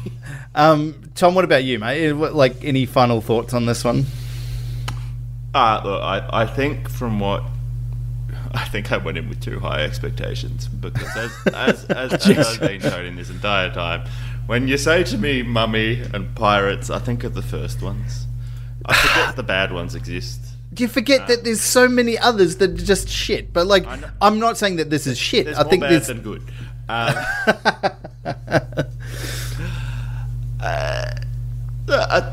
[0.56, 2.12] Um, Tom, what about you, mate?
[2.12, 4.06] Like any final thoughts on this one?
[5.54, 7.44] Uh, look, I, I think from what
[8.52, 12.60] I think I went in with too high expectations because as as, as, as I've
[12.60, 14.08] been told this entire time,
[14.46, 18.26] when you say to me "mummy" and pirates, I think of the first ones.
[18.84, 20.40] I forget the bad ones exist.
[20.72, 23.52] Do You forget that there's so many others that are just shit.
[23.52, 23.86] But like.
[24.20, 25.46] I'm not saying that this is shit.
[25.46, 26.42] There's I more think bad there's than good.
[26.88, 27.16] Um,
[30.66, 32.32] uh, I,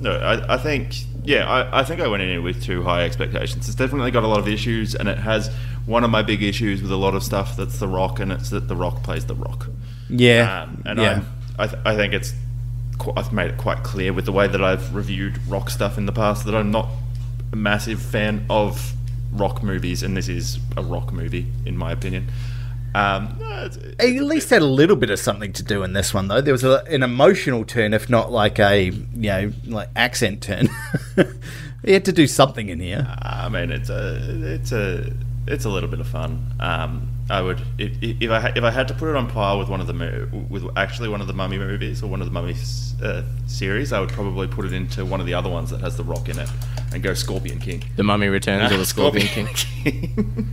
[0.00, 3.68] no, I, I think yeah, I, I think I went in with too high expectations.
[3.68, 5.48] It's definitely got a lot of issues, and it has
[5.86, 8.50] one of my big issues with a lot of stuff that's The Rock, and it's
[8.50, 9.68] that The Rock plays The Rock.
[10.08, 11.10] yeah, Um, and yeah.
[11.12, 11.26] I'm,
[11.58, 12.34] I, th- I think it's
[12.98, 16.06] qu- I've made it quite clear with the way that I've reviewed rock stuff in
[16.06, 16.88] the past that I'm not
[17.52, 18.92] a massive fan of
[19.32, 22.30] rock movies, and this is a rock movie in my opinion.
[22.94, 26.12] Um, no, it's- At least had a little bit of something to do in this
[26.12, 26.40] one, though.
[26.40, 30.68] There was a, an emotional turn, if not like a you know like accent turn.
[31.84, 33.06] he had to do something in here.
[33.22, 34.18] I mean, it's a
[34.54, 35.12] it's a
[35.46, 36.54] it's a little bit of fun.
[36.60, 39.68] Um, I would if, if I if I had to put it on par with
[39.68, 42.54] one of the with actually one of the Mummy movies or one of the Mummy
[43.02, 45.96] uh, series, I would probably put it into one of the other ones that has
[45.96, 46.50] the Rock in it
[46.92, 47.82] and go Scorpion King.
[47.96, 49.46] The Mummy Returns or the Scorpion King?
[49.54, 50.52] King.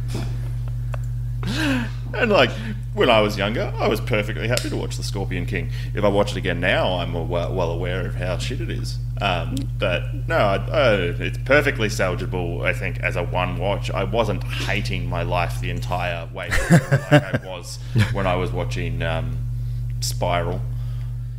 [2.14, 2.52] and like
[2.94, 5.72] when I was younger, I was perfectly happy to watch the Scorpion King.
[5.94, 8.98] If I watch it again now, I'm well, well aware of how shit it is.
[9.22, 12.66] Um, but no, I, I, it's perfectly salvageable.
[12.66, 17.14] I think as a one watch, I wasn't hating my life the entire way like
[17.14, 17.80] I was
[18.14, 19.38] when I was watching um,
[20.00, 20.62] Spiral.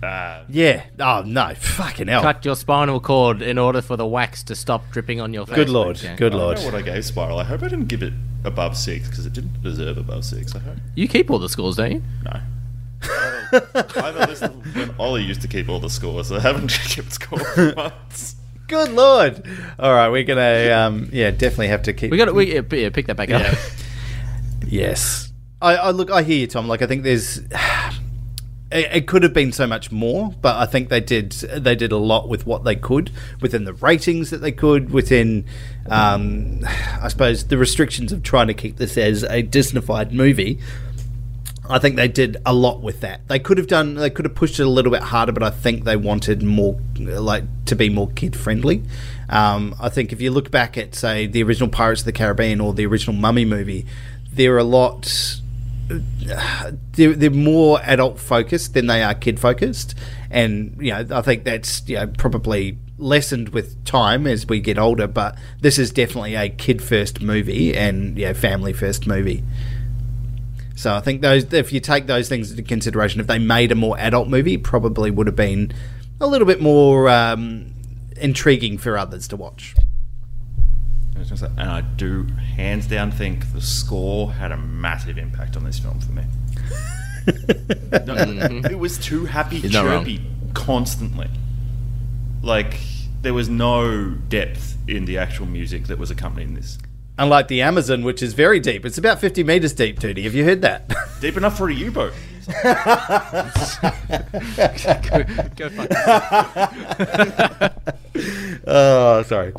[0.02, 0.84] Uh, Yeah.
[0.98, 2.22] Oh no, fucking hell.
[2.22, 5.56] Cut your spinal cord in order for the wax to stop dripping on your face.
[5.56, 5.96] Good lord.
[5.98, 6.16] Okay.
[6.16, 6.58] Good I don't lord.
[6.58, 7.38] know what I gave Spiral.
[7.38, 8.12] I hope I didn't give it
[8.44, 10.54] above six because it didn't deserve above six.
[10.54, 10.76] I hope.
[10.94, 12.02] You keep all the scores, don't you?
[12.24, 12.40] No.
[13.02, 16.28] I haven't listened when Ollie used to keep all the scores.
[16.28, 18.36] So I haven't kept score for months.
[18.68, 19.42] Good lord.
[19.78, 22.10] All right, we're gonna um yeah definitely have to keep.
[22.10, 23.56] We got to we, yeah, pick that back up.
[24.66, 25.32] Yes.
[25.60, 26.10] I, I look.
[26.10, 26.68] I hear you, Tom.
[26.68, 27.40] Like I think there's.
[28.72, 31.32] It, could have been so much more, but I think they did.
[31.32, 33.10] They did a lot with what they could
[33.40, 35.44] within the ratings that they could within.
[35.88, 36.60] Um,
[37.00, 40.60] I suppose the restrictions of trying to keep this as a Disneyfied movie.
[41.70, 43.26] I think they did a lot with that.
[43.28, 43.94] They could have done.
[43.94, 46.78] They could have pushed it a little bit harder, but I think they wanted more,
[46.98, 48.82] like to be more kid friendly.
[49.28, 52.60] Um, I think if you look back at say the original Pirates of the Caribbean
[52.60, 53.86] or the original Mummy movie,
[54.32, 55.40] they're a lot.
[56.92, 59.94] They're, they're more adult focused than they are kid focused,
[60.30, 64.78] and you know I think that's you know probably lessened with time as we get
[64.78, 65.06] older.
[65.06, 69.42] But this is definitely a kid first movie and yeah family first movie.
[70.76, 73.74] So I think those, if you take those things into consideration, if they made a
[73.74, 75.72] more adult movie, probably would have been
[76.20, 77.74] a little bit more um,
[78.16, 79.74] intriguing for others to watch.
[81.20, 82.24] And I do
[82.56, 86.24] hands down think the score had a massive impact on this film for me.
[87.92, 88.66] No, mm-hmm.
[88.66, 91.28] It was too happy You're chirpy constantly.
[92.42, 92.78] Like
[93.20, 96.78] there was no depth in the actual music that was accompanying this.
[97.18, 100.00] Unlike the Amazon, which is very deep, it's about fifty meters deep.
[100.00, 100.90] Tootie, have you heard that?
[101.20, 102.14] Deep enough for a U-boat.
[105.56, 105.90] Go fuck
[108.66, 109.52] oh, sorry.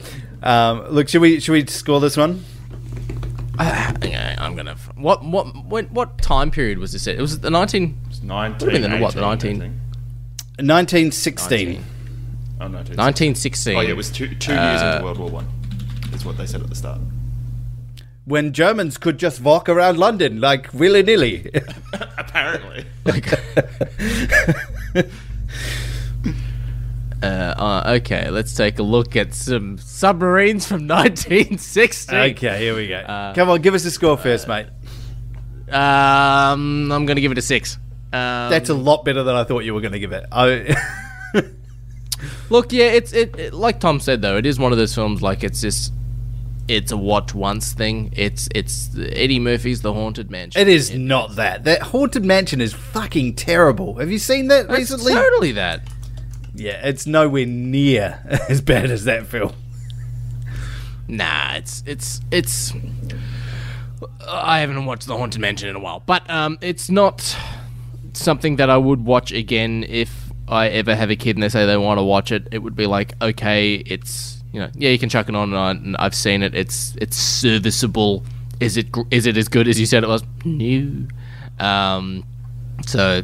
[0.44, 2.44] Um, look, should we should we score this one?
[3.60, 4.76] Okay, I'm gonna.
[4.96, 7.08] What what what what time period was this?
[7.08, 7.16] At?
[7.16, 7.98] It was the 19.
[8.10, 9.60] It's 19, Would've been the- what, the 19?
[9.60, 9.74] think.
[10.60, 11.68] Nineteen sixteen.
[11.68, 11.86] 19.
[12.60, 12.96] Oh, 19.
[12.98, 13.76] 1916.
[13.78, 15.48] Oh, yeah, it was two, two years Uh, into World War One.
[16.14, 17.00] Is what they said at the start.
[18.26, 21.50] When Germans could just walk around London like willy nilly.
[22.18, 22.86] Apparently.
[27.24, 27.26] Uh,
[27.86, 32.16] uh, okay, let's take a look at some submarines from 1960.
[32.16, 32.96] okay, here we go.
[32.96, 34.68] Uh, Come on, give us a score first, mate.
[35.70, 37.78] Um, I'm gonna give it a six.
[38.14, 40.26] Um, That's a lot better than I thought you were going to give it.
[40.34, 40.76] I,
[42.50, 43.54] Look, yeah, it's it, it.
[43.54, 45.22] Like Tom said, though, it is one of those films.
[45.22, 45.94] Like it's just,
[46.68, 48.12] it's a watch once thing.
[48.18, 50.62] It's it's Eddie Murphy's The Haunted Mansion.
[50.62, 51.64] It is not that.
[51.64, 53.96] That Haunted Mansion is fucking terrible.
[53.96, 55.14] Have you seen that It's recently?
[55.14, 55.88] totally that.
[56.62, 59.54] Yeah, it's nowhere near as bad as that film.
[61.08, 62.72] Nah, it's it's it's.
[64.28, 67.36] I haven't watched The Haunted Mansion in a while, but um, it's not
[68.14, 71.66] something that I would watch again if I ever have a kid and they say
[71.66, 72.48] they want to watch it.
[72.52, 75.98] It would be like, okay, it's you know, yeah, you can chuck it on, and
[75.98, 76.54] I've seen it.
[76.54, 78.24] It's it's serviceable.
[78.60, 80.24] Is it is it as good as you said it was?
[80.46, 81.08] No.
[81.60, 82.24] Um,
[82.86, 83.24] so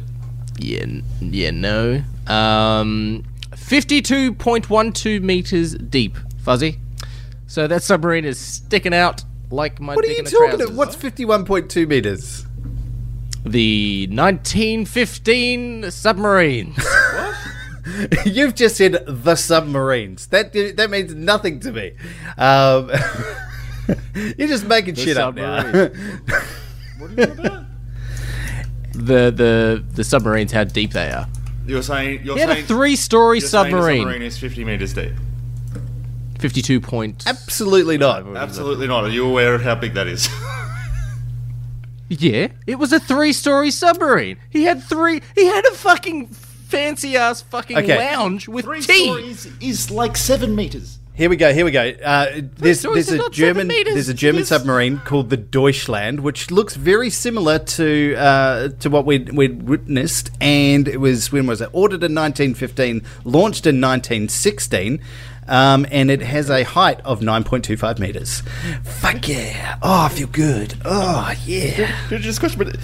[0.58, 0.86] yeah,
[1.20, 2.02] yeah, no.
[2.26, 3.24] Um,
[3.56, 6.78] fifty-two point one two meters deep, Fuzzy.
[7.46, 10.66] So that submarine is sticking out like my What are you talking trousers.
[10.66, 10.76] about?
[10.76, 12.44] What's 51.2 meters?
[13.44, 16.76] the 1915 submarines?
[17.88, 18.26] What?
[18.26, 20.26] You've just said the submarines.
[20.26, 21.94] That that means nothing to me.
[22.36, 22.90] Um,
[24.36, 25.88] you're just making shit up now.
[28.98, 31.26] the the the submarines, how deep they are.
[31.66, 34.00] You're saying you're He had saying a three-story you're the submarine.
[34.02, 35.12] submarine is 50 meters deep.
[36.38, 37.24] Fifty-two point.
[37.26, 38.24] Absolutely not.
[38.36, 39.04] Absolutely not.
[39.04, 40.28] Are you aware of how big that is?
[42.10, 44.38] Yeah, it was a three-story submarine.
[44.48, 45.20] He had three.
[45.34, 47.98] He had a fucking fancy ass fucking Okay.
[47.98, 49.04] lounge with Three tea.
[49.04, 50.97] stories is like seven meters.
[51.18, 51.52] Here we go.
[51.52, 51.80] Here we go.
[52.04, 52.26] Uh,
[52.58, 54.48] there's there's a German there's a German Yes.
[54.50, 60.30] submarine called the Deutschland, which looks very similar to uh, to what we'd, we'd witnessed,
[60.40, 65.00] and it was when was it ordered in 1915, launched in 1916.
[65.48, 68.42] Um, and it has a height of 9.25 meters.
[68.84, 69.78] Fuck yeah!
[69.82, 70.74] Oh, I feel good.
[70.84, 71.96] Oh yeah.
[72.08, 72.76] Could you just question, but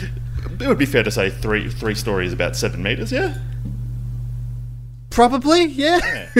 [0.61, 3.39] it would be fair to say three three stories about seven meters, yeah?
[5.11, 6.30] Probably yeah.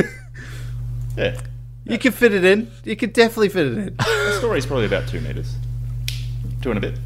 [1.16, 1.40] Yeah.
[1.85, 2.70] you can fit it in.
[2.85, 3.97] You can definitely fit it in.
[4.24, 5.55] The story's probably about two meters.
[6.61, 6.99] Two and a bit.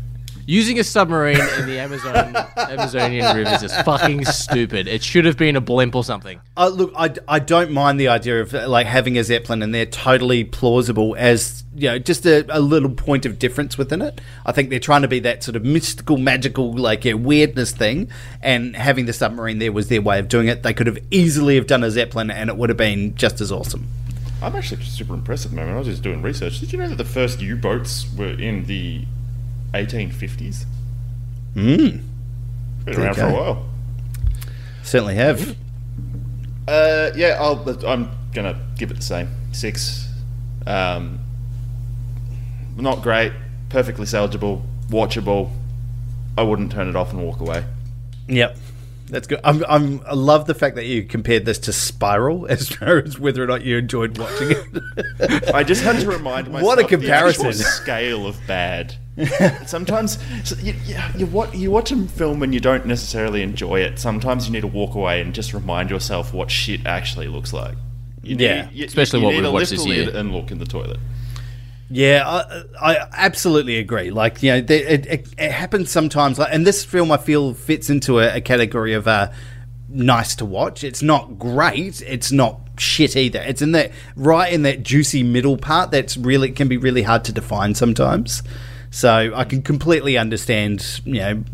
[0.48, 4.88] Using a submarine in the Amazon Amazonian rivers is fucking stupid.
[4.88, 6.40] It should have been a blimp or something.
[6.56, 9.74] Uh, look, I, I don't mind the idea of uh, like having a zeppelin, and
[9.74, 14.22] they're totally plausible as you know, just a, a little point of difference within it.
[14.46, 18.10] I think they're trying to be that sort of mystical, magical, like a weirdness thing,
[18.40, 20.62] and having the submarine there was their way of doing it.
[20.62, 23.52] They could have easily have done a zeppelin, and it would have been just as
[23.52, 23.86] awesome.
[24.40, 25.74] I'm actually super impressed at the moment.
[25.74, 26.60] I was just doing research.
[26.60, 29.04] Did you know that the first U boats were in the
[29.74, 30.64] 1850s?
[31.54, 32.02] Mm.
[32.84, 33.66] Been around for a while.
[34.82, 35.56] Certainly have.
[36.68, 40.08] Uh, yeah, I'll, I'm gonna give it the same six.
[40.66, 41.18] Um,
[42.76, 43.32] not great,
[43.70, 45.50] perfectly salvageable, watchable.
[46.36, 47.64] I wouldn't turn it off and walk away.
[48.28, 48.56] Yep.
[49.10, 49.40] That's good.
[49.42, 53.18] I'm, I'm, I love the fact that you compared this to Spiral as far as
[53.18, 55.54] whether or not you enjoyed watching it.
[55.54, 56.62] I just had to remind myself.
[56.66, 57.52] What a the actual comparison.
[57.54, 58.94] scale of bad.
[59.66, 63.80] Sometimes so you, you, you, watch, you watch a film and you don't necessarily enjoy
[63.80, 63.98] it.
[63.98, 67.76] Sometimes you need to walk away and just remind yourself what shit actually looks like.
[68.22, 68.68] You need- Yeah.
[68.72, 70.10] you- Especially you what we've watched this year.
[70.14, 70.98] and look in the toilet.
[71.90, 74.10] Yeah, I, I absolutely agree.
[74.10, 76.38] Like, you know, it, it, it happens sometimes.
[76.38, 79.30] Like, and this film, I feel, fits into a, a category of uh,
[79.88, 80.84] nice to watch.
[80.84, 82.02] It's not great.
[82.02, 83.40] It's not shit either.
[83.40, 85.90] It's in that right in that juicy middle part.
[85.90, 88.42] That's really can be really hard to define sometimes.
[88.90, 91.44] So I can completely understand, you know,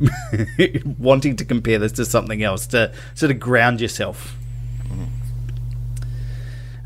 [0.98, 4.36] wanting to compare this to something else to sort of ground yourself.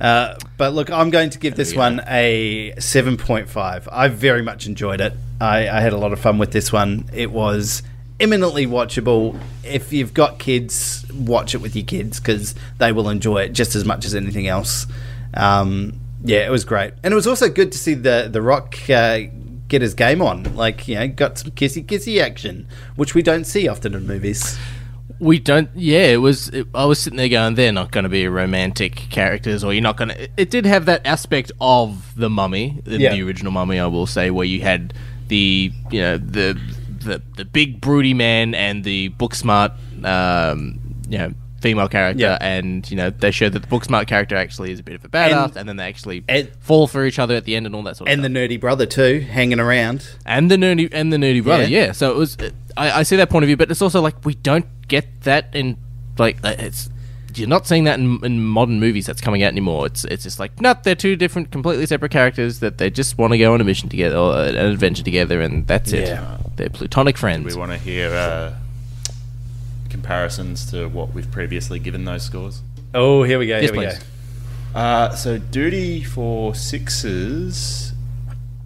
[0.01, 3.89] Uh, but look, I'm going to give this one a 7.5.
[3.91, 5.13] I very much enjoyed it.
[5.41, 7.09] I, I had a lot of fun with this one.
[7.13, 7.83] It was
[8.21, 9.39] eminently watchable.
[9.65, 13.75] If you've got kids, watch it with your kids because they will enjoy it just
[13.75, 14.87] as much as anything else.
[15.35, 18.77] Um, yeah, it was great, and it was also good to see the the Rock
[18.91, 19.21] uh,
[19.69, 20.57] get his game on.
[20.57, 24.59] Like you know, got some kissy kissy action, which we don't see often in movies.
[25.21, 25.69] We don't.
[25.75, 26.49] Yeah, it was.
[26.51, 29.83] It, I was sitting there going, "They're not going to be romantic characters, or you're
[29.83, 33.13] not going to." It, did have that aspect of the Mummy, the, Yeah.
[33.15, 34.95] the original Mummy, I will say, where you had
[35.27, 36.59] the, you know, the
[37.01, 39.73] the the big broody man and the book smart,
[40.05, 42.39] um, you know, female character, Yeah.
[42.41, 45.05] and you know they show that the book smart character actually is a bit of
[45.05, 47.75] a badass, and, then they actually and- fall for each other at the end and
[47.75, 50.09] all that sort of And stuff the nerdy brother too, hanging around.
[50.25, 51.65] and the nerdy and the nerdy brother.
[51.65, 51.87] Yeah.
[51.87, 51.93] Yeah.
[51.93, 52.37] So it was.
[52.77, 55.49] I, I see that point of view, but it's also like we don't get that
[55.55, 55.77] in
[56.19, 56.91] like uh, it's.
[57.35, 59.87] You're not seeing that in, in modern movies that's coming out anymore.
[59.87, 63.33] It's it's just like no, they're two different, completely separate characters that they just want
[63.33, 66.37] to go on a mission together or an adventure together, and that's Yeah.
[66.39, 66.57] it.
[66.57, 67.45] They're platonic friends.
[67.55, 68.55] We want to hear uh,
[69.91, 72.63] comparisons to what we've previously given those scores.
[72.95, 73.59] Oh, here we go.
[73.59, 73.93] Yes, here we go.
[74.75, 77.93] Uh, so Duty for sixes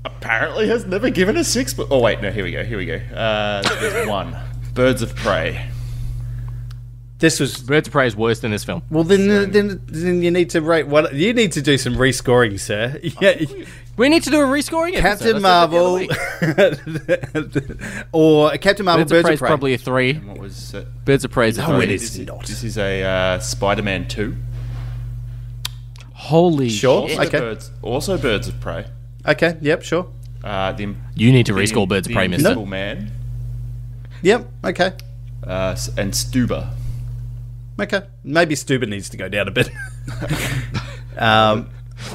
[0.05, 1.75] apparently has never given a six.
[1.75, 2.65] But oh wait, no, here we go.
[2.65, 2.97] Here we go.
[3.15, 4.37] Uh, there's one.
[4.75, 5.69] Birds of Prey.
[7.23, 8.83] This was Birds of Prey is worse than this film.
[8.91, 9.05] well.
[9.05, 12.99] Then, then, then you need to rate what you need to do some rescoring, sir.
[13.21, 13.41] Yeah,
[13.97, 15.41] We need to do a rescoring episode.
[15.41, 16.09] Captain I said
[16.51, 20.15] that the other Marvel, or Captain Marvel, Birds of Prey is probably a three.
[20.15, 20.87] What was it?
[21.05, 21.85] Birds of Prey is a No, three.
[21.85, 22.45] it is This, not.
[22.45, 24.35] this is a uh, Spider-Man two.
[26.15, 27.09] Holy Sure.
[27.09, 27.19] shit.
[27.19, 27.39] Also Okay.
[27.41, 28.87] Birds, also Birds of Prey.
[29.27, 30.09] Okay, yep, sure.
[30.43, 32.49] Uh, the You need to the- rescore Birds of the Prey, mister.
[32.49, 33.13] Invisible Man.
[34.23, 34.93] Yep, okay.
[35.47, 36.69] Uh, and Stuber.
[37.83, 38.03] Okay.
[38.23, 39.69] Maybe Stuber needs to go down a bit.
[41.19, 41.69] um,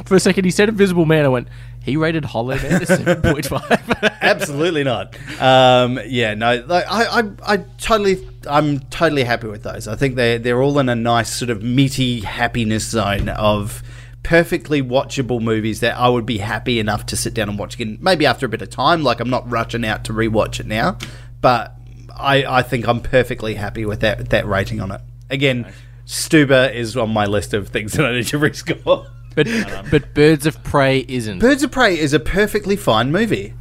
[0.05, 1.25] For a second, he said Invisible Man.
[1.25, 1.49] I went,
[1.83, 4.17] he rated Hollow Man a 7.5.
[4.21, 5.15] absolutely not.
[5.41, 9.89] Um, yeah, no, like, I, I, I totally, I'm totally happy with those.
[9.89, 13.83] I think they're, they're all in a nice sort of meaty happiness zone of
[14.23, 17.97] perfectly watchable movies that I would be happy enough to sit down and watch again.
[18.01, 20.97] Maybe after a bit of time, like I'm not rushing out to rewatch it now,
[21.41, 21.73] but
[22.15, 25.01] I, I think I'm perfectly happy with that that rating on it.
[25.29, 25.71] Again,
[26.05, 29.07] Stuber is on my list of things that I need to rescore.
[29.35, 29.47] but,
[29.91, 31.39] but Birds of Prey isn't.
[31.39, 33.53] Birds of Prey is a perfectly fine movie.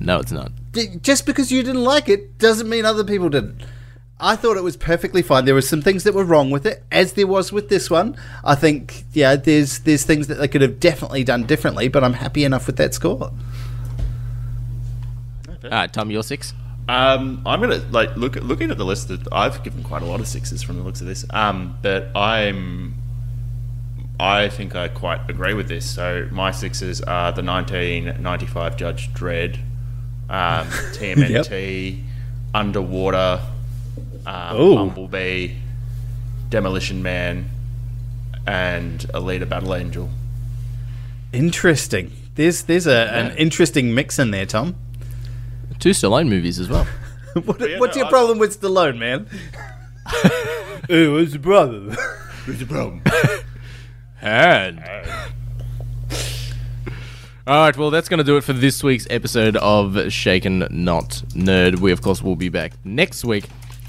[0.00, 0.52] no, it's not.
[0.72, 3.62] D- just because you didn't like it doesn't mean other people didn't.
[4.22, 5.46] I thought it was perfectly fine.
[5.46, 8.16] There were some things that were wrong with it, as there was with this one.
[8.44, 12.12] I think, yeah, there's there's things that they could have definitely done differently, but I'm
[12.12, 13.32] happy enough with that score.
[15.64, 16.52] All right, Tom, you're six.
[16.90, 19.06] Um, I'm gonna like look looking at the list.
[19.06, 21.24] That I've given quite a lot of sixes from the looks of this.
[21.30, 22.96] Um, but I'm,
[24.18, 25.88] I think I quite agree with this.
[25.88, 29.54] So my sixes are the 1995 Judge Dredd,
[30.28, 30.66] um,
[30.96, 32.02] TMNT,
[32.52, 33.40] Underwater,
[34.26, 34.74] um, Ooh.
[34.74, 35.54] Bumblebee,
[36.48, 37.48] Demolition Man,
[38.48, 40.10] and Alita Battle Angel.
[41.32, 42.10] Interesting.
[42.34, 44.74] There's there's a, an interesting mix in there, Tom.
[45.80, 46.86] Two Stallone movies as well.
[47.44, 49.26] What, yeah, what's no, your I- problem with Stallone, man?
[50.88, 51.90] hey, what's the problem?
[52.44, 53.02] What's the problem?
[54.20, 54.80] And.
[57.46, 61.22] All right, well, that's going to do it for this week's episode of Shaken Not
[61.34, 61.78] Nerd.
[61.78, 63.44] We, of course, will be back next week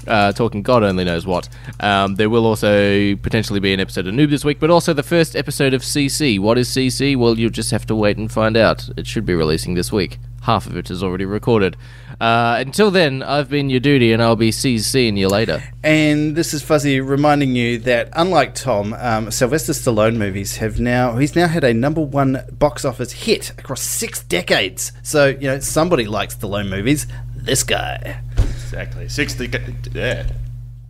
[0.06, 1.48] uh, talking God only knows what.
[1.80, 5.02] Um, there will also potentially be an episode of Noob this week, but also the
[5.02, 6.38] first episode of CC.
[6.38, 7.16] What is CC?
[7.16, 8.88] Well, you'll just have to wait and find out.
[8.96, 10.18] It should be releasing this week.
[10.42, 11.76] Half of it is already recorded.
[12.20, 15.62] Uh, until then, I've been your duty, and I'll be seeing you later.
[15.84, 21.16] And this is Fuzzy reminding you that, unlike Tom, um, Sylvester Stallone movies have now
[21.16, 24.92] he's now had a number one box office hit across six decades.
[25.02, 27.06] So you know somebody likes Stallone movies.
[27.36, 29.08] This guy, exactly.
[29.08, 29.48] Sixty.
[29.92, 30.26] Yeah.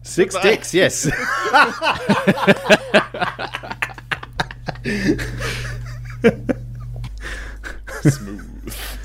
[0.02, 0.50] six Goodbye.
[0.50, 1.02] dicks, yes.
[8.02, 8.98] Smooth.